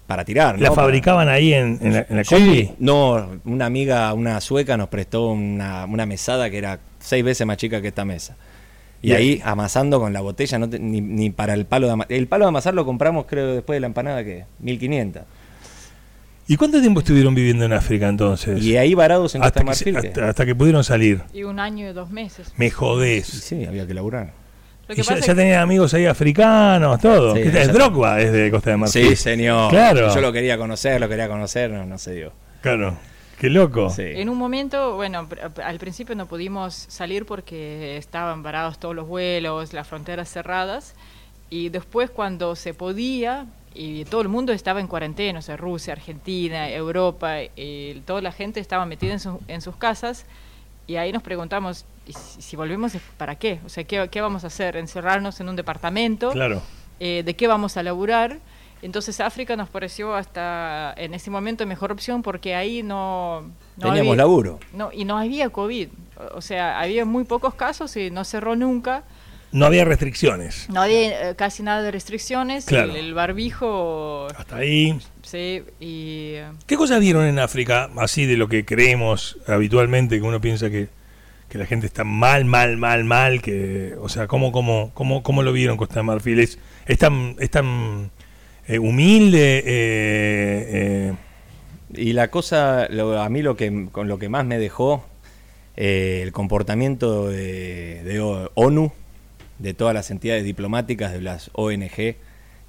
[0.07, 0.61] Para tirar.
[0.61, 0.75] ¿La ¿no?
[0.75, 2.71] fabricaban ahí en, en la, en la Sí, combi?
[2.79, 7.57] No, una amiga, una sueca, nos prestó una, una mesada que era seis veces más
[7.57, 8.37] chica que esta mesa.
[9.01, 9.19] Y Bien.
[9.19, 12.13] ahí amasando con la botella, no te- ni, ni para el palo de amasar.
[12.13, 15.23] El palo de amasar lo compramos, creo, después de la empanada, que 1500.
[16.47, 18.63] ¿Y cuánto tiempo estuvieron viviendo en África entonces?
[18.63, 20.01] Y ahí varados en Costa hasta, de que, Marfil.
[20.03, 21.23] que- hasta, hasta que pudieron salir.
[21.33, 22.53] Y un año y dos meses.
[22.59, 23.27] Me jodés.
[23.27, 24.33] sí, había que laburar.
[24.89, 27.35] Lo Y que ya, pasa ya es tenían amigos ahí africanos, todo.
[27.35, 27.73] Sí, ya es.
[27.73, 29.09] Drogba es de Costa de Marfil.
[29.09, 29.71] Sí, señor.
[29.71, 30.15] Claro.
[30.15, 32.33] Yo lo quería conocer, lo quería conocer, no, no se dio.
[32.61, 32.97] Claro.
[33.39, 33.91] Qué loco.
[33.91, 34.03] Sí.
[34.05, 35.29] En un momento, bueno,
[35.65, 40.95] al principio no pudimos salir porque estaban parados todos los vuelos, las fronteras cerradas,
[41.51, 45.95] y después cuando se podía, y todo el mundo estaba en cuarentena, o sea, Rusia,
[45.95, 50.27] Argentina, Europa, y toda la gente estaba metida en, su- en sus casas,
[50.87, 53.61] y ahí nos preguntamos, ¿y si, si volvemos, ¿para qué?
[53.65, 54.77] O sea, ¿qué, qué vamos a hacer?
[54.77, 56.31] ¿Encerrarnos en un departamento?
[56.31, 56.63] Claro.
[57.01, 58.39] eh, de qué vamos a laburar.
[58.83, 63.53] Entonces África nos pareció hasta en ese momento mejor opción porque ahí no, no
[63.89, 64.61] Teníamos había, laburo.
[64.75, 65.89] no, y no había COVID.
[66.35, 69.05] O sea, había muy pocos casos y no cerró nunca.
[69.53, 70.69] No había restricciones.
[70.69, 72.67] No había eh, casi nada de restricciones.
[72.67, 72.91] Claro.
[72.91, 74.99] El, el barbijo, Hasta ahí.
[75.23, 80.23] sí, y eh, ¿Qué cosas vieron en África, así de lo que creemos habitualmente, que
[80.27, 80.89] uno piensa que,
[81.55, 83.41] que la gente está mal, mal, mal, mal?
[83.41, 86.41] que O sea, ¿cómo, cómo, cómo, cómo lo vieron Costa de Marfil?
[86.41, 88.11] ¿Es, es tan, es tan
[88.67, 89.59] eh, humilde?
[89.59, 91.13] eh, eh,
[91.95, 95.05] Y la cosa, a mí lo que, con lo que más me dejó,
[95.77, 98.91] el comportamiento de, ONU,
[99.61, 102.17] de todas las entidades diplomáticas, de las ONG,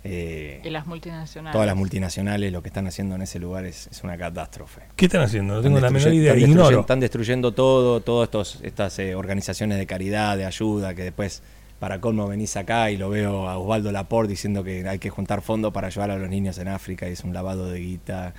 [0.08, 1.52] eh, y las multinacionales.
[1.52, 4.82] todas las multinacionales, lo que están haciendo en ese lugar es, es una catástrofe.
[4.96, 5.56] ¿Qué están haciendo?
[5.56, 6.34] No tengo la menor idea.
[6.34, 6.80] Están, destruyen- Ignoro.
[6.82, 11.42] están destruyendo todo, todas estos, estas eh, organizaciones de caridad, de ayuda, que después,
[11.80, 15.42] para colmo, venís acá y lo veo a Osvaldo Laporte diciendo que hay que juntar
[15.42, 18.34] fondos para ayudar a los niños en África y es un lavado de guita.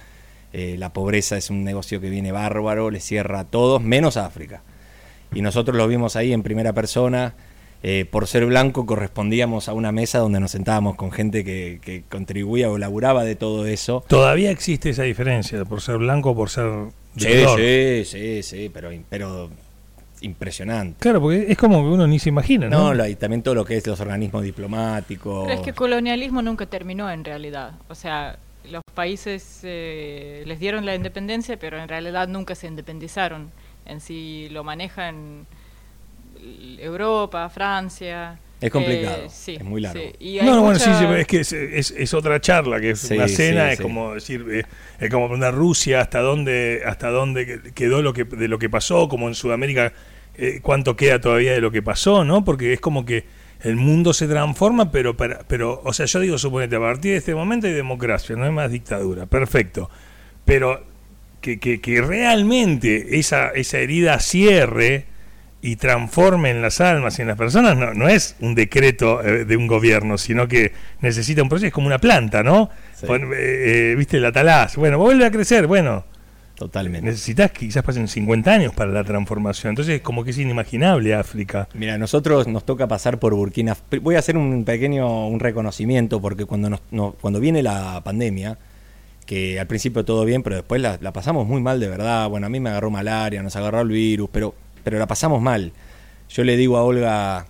[0.53, 4.25] eh, la pobreza es un negocio que viene bárbaro, le cierra a todos, menos a
[4.27, 4.63] África.
[5.35, 7.35] Y nosotros lo vimos ahí en primera persona.
[7.89, 12.03] Eh, por ser blanco correspondíamos a una mesa donde nos sentábamos con gente que, que
[12.09, 14.05] contribuía o laburaba de todo eso.
[14.09, 16.65] Todavía existe esa diferencia, por ser blanco o por ser...
[17.15, 17.61] de Sí, color.
[17.61, 19.51] sí, sí, sí, pero, pero
[20.21, 20.97] impresionante.
[20.99, 22.93] Claro, porque es como que uno ni se imagina, ¿no?
[22.93, 25.45] No, y también todo lo que es los organismos diplomáticos.
[25.47, 27.75] Pero es que el colonialismo nunca terminó en realidad.
[27.89, 28.37] O sea,
[28.69, 33.53] los países eh, les dieron la independencia, pero en realidad nunca se independizaron.
[33.85, 35.47] En sí lo manejan
[36.79, 38.39] Europa, Francia.
[38.59, 40.01] Es complicado, eh, sí, es muy largo.
[40.03, 40.13] sí.
[40.19, 43.01] Y hay No, no, bueno, sí, es que es, es- es otra charla, que es
[43.01, 43.83] Sí, una cena, sí, es sí.
[43.83, 44.63] como decir, eh,
[44.99, 49.09] es como preguntar Rusia hasta dónde, hasta dónde quedó lo que, de lo que pasó,
[49.09, 49.93] como en Sudamérica,
[50.39, 52.45] eh, cuánto queda todavía de lo que pasó, ¿no?
[52.45, 53.25] Porque es como que
[53.61, 57.19] el mundo se transforma, pero, para, pero, o sea, yo digo, suponete, a partir de
[57.19, 59.91] este momento hay democracia, no hay más dictadura, perfecto.
[60.47, 60.83] Pero
[61.43, 65.05] que, que, que realmente esa, esa herida cierre
[65.67, 69.45] y transforme en las almas y en las personas no, no es un decreto eh,
[69.45, 72.71] de un gobierno, sino que necesita un proceso, es como una planta, ¿no?
[72.95, 73.07] Sí.
[73.07, 76.05] Pon- eh, eh, Viste, la talás, bueno, vuelve a crecer, bueno,
[76.55, 77.11] Totalmente.
[77.11, 81.69] necesitas que quizás pasen 50 años para la transformación, entonces como que es inimaginable África.
[81.75, 83.77] Mira, a nosotros nos toca pasar por Burkina.
[84.01, 88.57] Voy a hacer un pequeño un reconocimiento porque cuando nos, no- cuando viene la pandemia,
[89.27, 92.29] que al principio todo bien, pero después la, la pasamos muy mal de verdad.
[92.31, 94.55] Bueno, a mí me agarró malaria, nos agarró el virus, pero
[94.87, 95.73] pero la pasamos mal.
[96.29, 97.47] Yo le digo a Olga,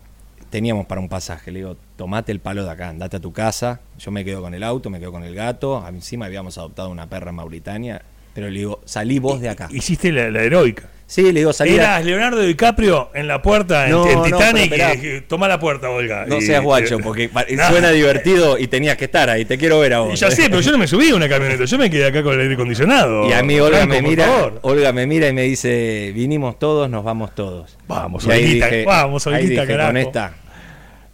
[0.48, 3.82] teníamos para un pasaje, le digo, tomate el palo de acá, andate a tu casa.
[3.98, 5.86] Yo me quedo con el auto, me quedo con el gato.
[5.86, 8.00] Encima habíamos adoptado una perra en Mauritania,
[8.32, 9.68] pero le digo, salí vos de acá.
[9.70, 10.88] Hiciste la, la heroica.
[11.08, 14.72] Sí, le digo, salí Eras Leonardo DiCaprio en la puerta en, No, en no, Titanic.
[14.72, 16.26] y dije, toma la puerta, Olga.
[16.26, 17.68] No Y- seas guacho, porque No.
[17.68, 19.44] suena divertido y tenías que estar ahí.
[19.44, 20.18] Te quiero ver a vos.
[20.18, 22.34] ya sé, pero yo no me subí a una camioneta, yo me quedé acá con
[22.34, 23.28] el aire acondicionado.
[23.28, 24.26] Y a mí Olga me mira.
[24.62, 27.78] Olga me mira y me dice, vinimos todos, nos vamos todos.
[27.86, 29.88] Vamos, Olguita, dije- vamos, ahí Olguita, dije, carajo.
[29.90, 30.32] con esta,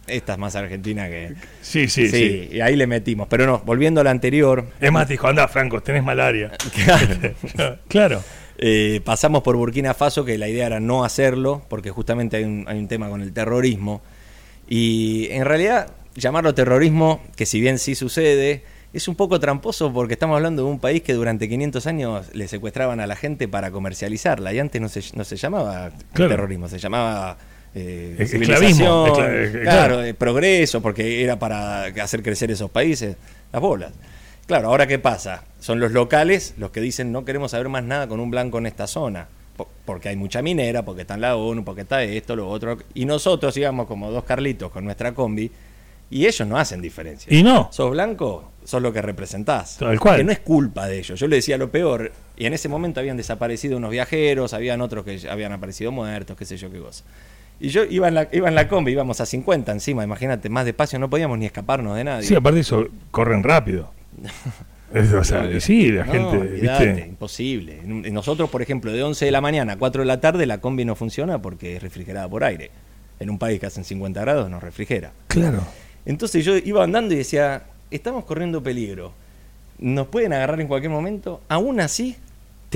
[0.07, 1.33] esta es más argentina que...
[1.61, 3.27] Sí, sí, sí, y ahí le metimos.
[3.29, 6.49] Pero no, volviendo a la anterior, Es más, te dijo, anda, Franco, tenés malaria.
[7.53, 8.23] claro, claro.
[8.65, 12.63] Eh, pasamos por Burkina Faso, que la idea era no hacerlo, porque justamente hay un,
[12.67, 14.01] hay un tema con el terrorismo.
[14.69, 20.13] Y en realidad, llamarlo terrorismo, que si bien sí sucede, es un poco tramposo porque
[20.13, 23.71] estamos hablando de un país que durante 500 años le secuestraban a la gente para
[23.71, 24.53] comercializarla.
[24.53, 26.29] Y antes no se, no se llamaba Claro.
[26.31, 27.37] terrorismo, se llamaba...
[27.75, 30.03] eh, esclavismo, escla- claro, claro.
[30.03, 33.17] eh, progreso, porque era para hacer crecer esos países,
[33.51, 33.91] las bolas.
[34.45, 35.43] Claro, ahora qué pasa?
[35.59, 38.65] Son los locales los que dicen no queremos saber más nada con un blanco en
[38.65, 42.35] esta zona, po- porque hay mucha minera, porque está en la ONU, porque está esto,
[42.35, 45.49] lo otro, y nosotros íbamos como dos carlitos con nuestra combi,
[46.09, 47.33] y ellos no hacen diferencia.
[47.35, 47.69] Y no.
[47.71, 49.77] Sos blanco, sos lo que representás.
[49.79, 50.17] Tal cual.
[50.17, 51.19] Que no es culpa de ellos.
[51.19, 55.05] Yo le decía lo peor, y en ese momento habían desaparecido unos viajeros, habían otros
[55.05, 57.03] que habían aparecido muertos, qué sé yo qué cosa.
[57.59, 60.65] Y yo iba en la, iba en la combi, íbamos a 50 encima, imagínate, más
[60.65, 62.27] despacio, no podíamos ni escaparnos de nadie.
[62.27, 63.89] Sí, aparte de eso, corren rápido.
[64.93, 67.81] Es, o sea, sí, la No, gente, imposible.
[67.83, 70.85] Nosotros, por ejemplo, de 11 de la mañana a 4 de la tarde, la combi
[70.85, 72.69] no funciona porque es refrigerada por aire.
[73.19, 75.11] En un país que hacen 50 grados no refrigera.
[75.29, 75.63] Claro.
[76.05, 79.13] Entonces yo iba andando y decía, estamos corriendo peligro.
[79.79, 81.41] Nos pueden agarrar en cualquier momento.
[81.47, 82.15] Aún así,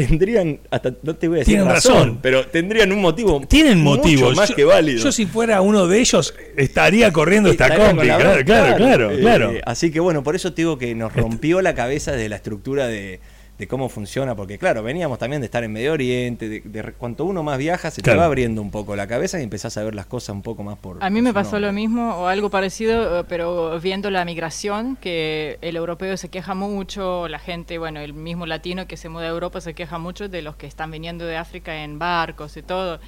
[0.06, 2.20] tendrían, hasta no te voy a decir Tienen razón, razón.
[2.22, 3.42] pero tendrían un motivo.
[3.48, 4.36] Tienen motivos.
[4.36, 5.04] más yo, que válido.
[5.04, 8.08] Yo si fuera uno de ellos, estaría corriendo esta combi.
[8.08, 9.54] la Claro, claro, claro, Eh, claro.
[9.66, 12.88] así que bueno, por eso te digo que nos rompió la cabeza de la estructura
[12.88, 13.20] de,
[13.58, 17.26] de cómo funciona, porque claro, veníamos también de estar en Medio Oriente, de, de- cuanto
[17.26, 18.18] uno más viaja, se Claro.
[18.18, 20.62] te va abriendo un poco la cabeza y empezás a ver las cosas un poco
[20.64, 21.04] más por...
[21.04, 21.68] A mí por me pasó nombre.
[21.68, 26.54] lo mismo o algo parecido, eh, pero viendo la migración, que el europeo se queja
[26.54, 30.30] mucho, la gente, bueno, el mismo latino que se muda a Europa se queja mucho
[30.30, 33.00] de los que están viniendo de África en barcos y todo.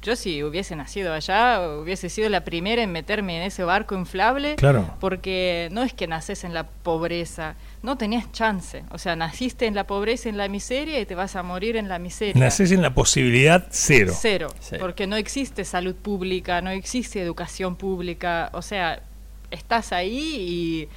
[0.00, 4.54] Yo si hubiese nacido allá, hubiese sido la primera en meterme en ese barco inflable,
[4.54, 4.94] Claro.
[5.00, 9.74] porque no es que naces en la pobreza, no tenías chance, o sea, naciste en
[9.74, 12.34] la pobreza, en la miseria y te vas a morir en la miseria.
[12.40, 14.12] Naces en la posibilidad cero.
[14.16, 14.76] Cero, Sí.
[14.78, 19.02] porque no existe salud pública, no existe educación pública, o sea,
[19.50, 20.88] estás ahí y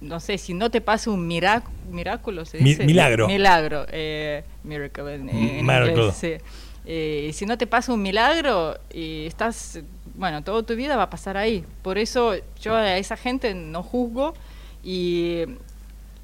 [0.00, 2.84] no sé, si no te pasa un mirac- milagro, se Mi- dice?
[2.86, 3.26] milagro.
[3.26, 5.90] Milagro, eh, miracle en, en Miracle.
[5.92, 6.32] inglés, sí.
[6.86, 9.80] Eh, si no te pasa un milagro y estás,
[10.14, 11.64] bueno, toda tu vida va a pasar ahí.
[11.82, 14.34] Por eso yo a esa gente no juzgo
[14.82, 15.44] y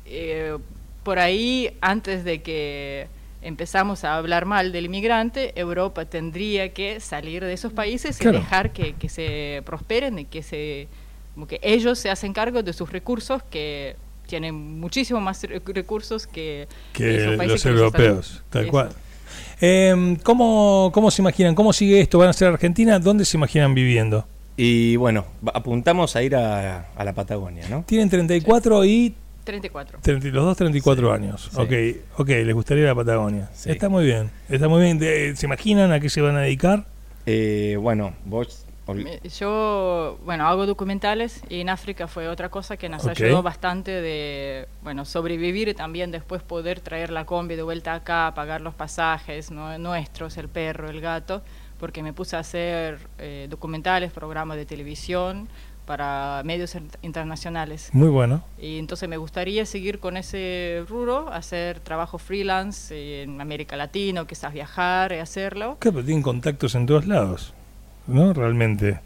[0.06, 0.58] eh,
[1.02, 3.08] por ahí, antes de que
[3.42, 8.36] empezamos a hablar mal del inmigrante, Europa tendría que salir de esos países Claro.
[8.36, 10.88] y dejar que, que se prosperen y que se
[11.34, 13.96] como que ellos se hacen cargo de sus recursos que
[14.26, 18.90] tiene muchísimo más recursos que, que los europeos, tal cual.
[19.60, 21.54] Eh, ¿cómo, ¿Cómo se imaginan?
[21.54, 22.18] ¿Cómo sigue esto?
[22.18, 22.98] ¿Van a ser Argentina?
[22.98, 24.26] ¿Dónde se imaginan viviendo?
[24.56, 25.24] Y bueno,
[25.54, 27.82] apuntamos a ir a, la Patagonia, ¿no?
[27.86, 29.14] Tienen 34 y
[29.44, 30.00] 34.
[30.32, 31.50] los dos 34 años.
[31.54, 31.72] Ok,
[32.18, 33.48] ok, les gustaría la Patagonia.
[33.64, 35.36] Está muy bien, está muy bien.
[35.36, 36.84] ¿Se imaginan a qué se van a dedicar?
[37.26, 38.66] Eh, bueno, vos...
[39.38, 44.68] Yo, bueno, hago documentales y en África fue otra cosa que nos ayudó bastante de,
[44.82, 49.50] bueno, sobrevivir y también después poder traer la combi de vuelta acá, pagar los pasajes
[49.50, 51.42] nuestros, el perro, el gato,
[51.78, 55.48] porque me puse a hacer eh, documentales, programas de televisión,
[55.90, 57.90] para medios internacionales.
[57.92, 58.44] Muy bueno.
[58.60, 64.52] Y entonces me gustaría seguir con ese rubro, hacer trabajo freelance en América Latina, quizás
[64.52, 65.78] viajar y hacerlo.
[65.80, 67.54] Claro, pero tienen contactos en todos lados,
[68.10, 68.32] ¿no?
[68.32, 69.00] Realmente.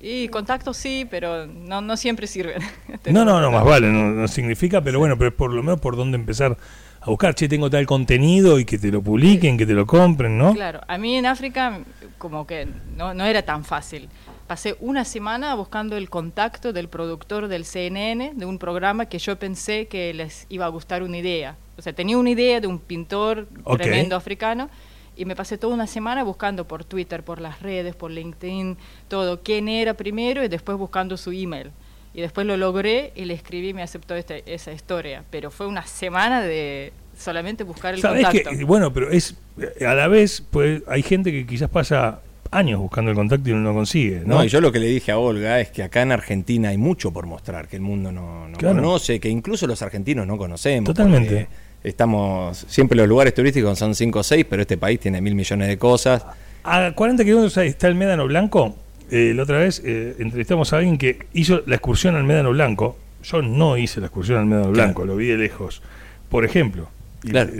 [0.00, 2.62] Y contactos sí, pero no, no siempre sirven.
[3.10, 6.16] no, no, no, más vale, no, significa, pero bueno, pero por lo menos por dónde
[6.16, 6.56] empezar
[7.00, 10.38] a buscar, che, tengo tal contenido y que te lo publiquen, que te lo compren,
[10.38, 10.54] ¿no?
[10.54, 11.80] Claro, a mí en África
[12.18, 14.08] como que no, no era tan fácil
[14.48, 19.38] pasé una semana buscando el contacto del productor del CNN de un programa que yo
[19.38, 21.56] pensé que les iba a gustar una idea.
[21.76, 23.46] O sea, tenía una idea de un pintor
[23.76, 24.70] tremendo africano
[25.18, 28.76] y me pasé toda una semana buscando por Twitter, por las redes, por LinkedIn,
[29.08, 31.72] todo, quién era primero y después buscando su email.
[32.14, 35.24] Y después lo logré y le escribí y me aceptó este, esa historia.
[35.30, 38.50] Pero fue una semana de solamente buscar el contacto.
[38.64, 39.36] bueno, pero es
[39.84, 43.60] a la vez, pues hay gente que quizás pasa años buscando el contacto y no
[43.60, 44.22] lo consigue.
[44.24, 44.42] ¿no?
[44.44, 47.12] y yo lo que le dije a Olga es que acá en Argentina hay mucho
[47.12, 50.86] por mostrar, que el mundo no, conoce, que incluso los argentinos no conocemos.
[50.86, 51.48] Totalmente.
[51.84, 55.68] Estamos, siempre los lugares turísticos son 5 o 6, pero este país tiene mil millones
[55.68, 56.24] de cosas.
[56.64, 58.76] A 40 kilómetros está el Médano Blanco.
[59.10, 62.96] Eh, la otra vez eh, entrevistamos a alguien que hizo la excursión al Médano Blanco.
[63.22, 65.82] Yo no hice la excursión al Médano Blanco, lo vi de lejos.
[66.28, 66.88] Por ejemplo,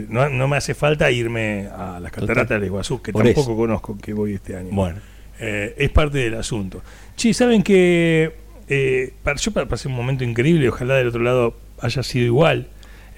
[0.08, 4.34] no, me hace falta irme a las cataratas de Iguazú, que tampoco conozco, que voy
[4.34, 4.68] este año.
[4.72, 4.98] Bueno.
[5.40, 6.82] Eh, es parte del asunto.
[7.16, 8.32] Sí, saben que
[8.68, 12.68] eh, yo pasé un momento increíble, ojalá del otro lado haya sido igual.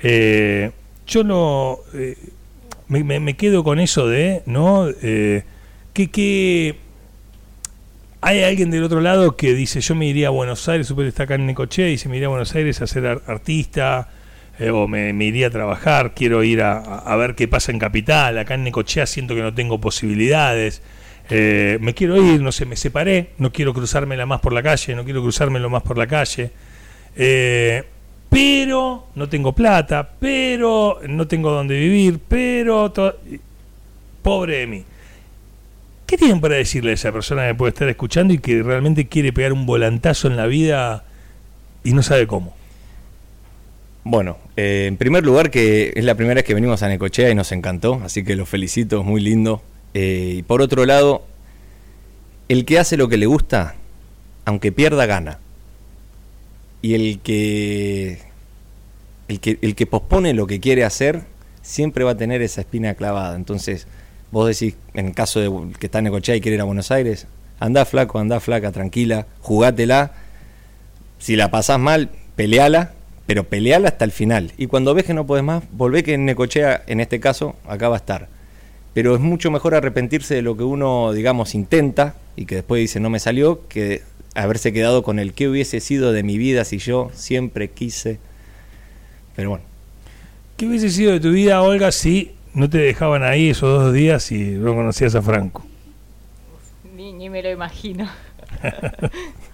[0.02, 0.70] Eh,
[1.10, 2.16] yo no eh,
[2.88, 4.88] me, quedo con eso de, ¿no?
[5.00, 6.76] que, que
[8.22, 11.22] hay alguien del otro lado que dice, yo me iría a Buenos Aires, que está
[11.22, 14.08] acá en Necoche, y dice, me iría a Buenos Aires a ser artista,
[14.58, 18.54] eh, o me, iría a trabajar, quiero ir a, ver qué pasa en Capital, acá
[18.54, 20.82] en Necochea siento que no tengo posibilidades,
[21.30, 24.94] eh, me quiero ir, no sé, me separé, no quiero cruzármela más por la calle,
[24.94, 26.50] no quiero cruzármelo más por la calle,
[27.16, 27.84] eh,
[28.30, 32.92] pero no tengo plata, pero no tengo dónde vivir, pero...
[34.22, 34.84] Pobre de mí.
[36.06, 39.32] ¿Qué tienen para decirle a esa persona que puede estar escuchando y que realmente quiere
[39.32, 41.04] pegar un volantazo en la vida
[41.84, 42.54] y no sabe cómo?
[44.04, 47.34] Bueno, eh, en primer lugar que es la primera vez que venimos a Necochea y
[47.34, 49.62] nos encantó, así que los felicito, es muy lindo.
[49.94, 51.24] Eh, y por otro lado,
[52.48, 53.76] el que hace lo que le gusta,
[54.44, 55.38] aunque pierda, gana.
[56.82, 58.18] Y el que,
[59.28, 61.22] el que, el que pospone lo que quiere hacer,
[61.62, 63.36] siempre va a tener esa espina clavada.
[63.36, 63.86] Entonces,
[64.30, 66.90] vos decís, en el caso de que está en Necochea y quiere ir a Buenos
[66.90, 67.26] Aires,
[67.58, 70.12] anda flaco, anda flaca, tranquila, jugátela.
[71.18, 72.94] Si la pasás mal, peleala
[73.30, 74.50] pero peleala hasta el final.
[74.58, 77.88] Y cuando ves que no puedes más, volvé que en Necochea, en este caso, acá
[77.88, 78.26] va a estar.
[78.92, 82.98] Pero es mucho mejor arrepentirse de lo que uno, digamos, intenta y que después dice
[82.98, 84.02] no me salió, que
[84.42, 88.18] haberse quedado con el que hubiese sido de mi vida si yo siempre quise.
[89.36, 89.64] Pero bueno.
[90.56, 94.30] ¿Qué hubiese sido de tu vida, Olga, si no te dejaban ahí esos dos días
[94.30, 95.64] y no conocías a Franco?
[96.94, 98.06] Ni, ni me lo imagino.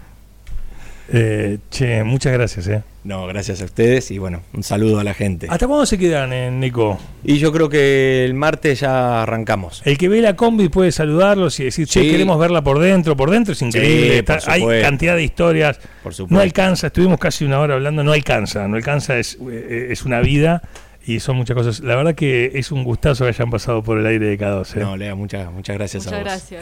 [1.13, 2.67] Eh, che, muchas gracias.
[2.69, 2.83] Eh.
[3.05, 5.47] No, gracias a ustedes y bueno, un saludo a la gente.
[5.49, 6.99] ¿Hasta cuándo se quedan, eh, Nico?
[7.23, 9.83] Y yo creo que el martes ya arrancamos.
[9.85, 13.17] El que ve la combi puede saludarlos y decir, che, queremos verla por dentro.
[13.17, 14.25] Por dentro es increíble.
[14.47, 15.79] hay cantidad de historias.
[16.03, 18.67] Por no alcanza, estuvimos casi una hora hablando, no alcanza.
[18.67, 20.63] No alcanza, es, eh, es una vida
[21.07, 21.81] y son muchas cosas.
[21.81, 24.81] La verdad que es un gustazo que hayan pasado por el aire de K12.
[24.81, 26.25] No, Lea, muchas, muchas gracias muchas a vos.
[26.25, 26.53] Gracias.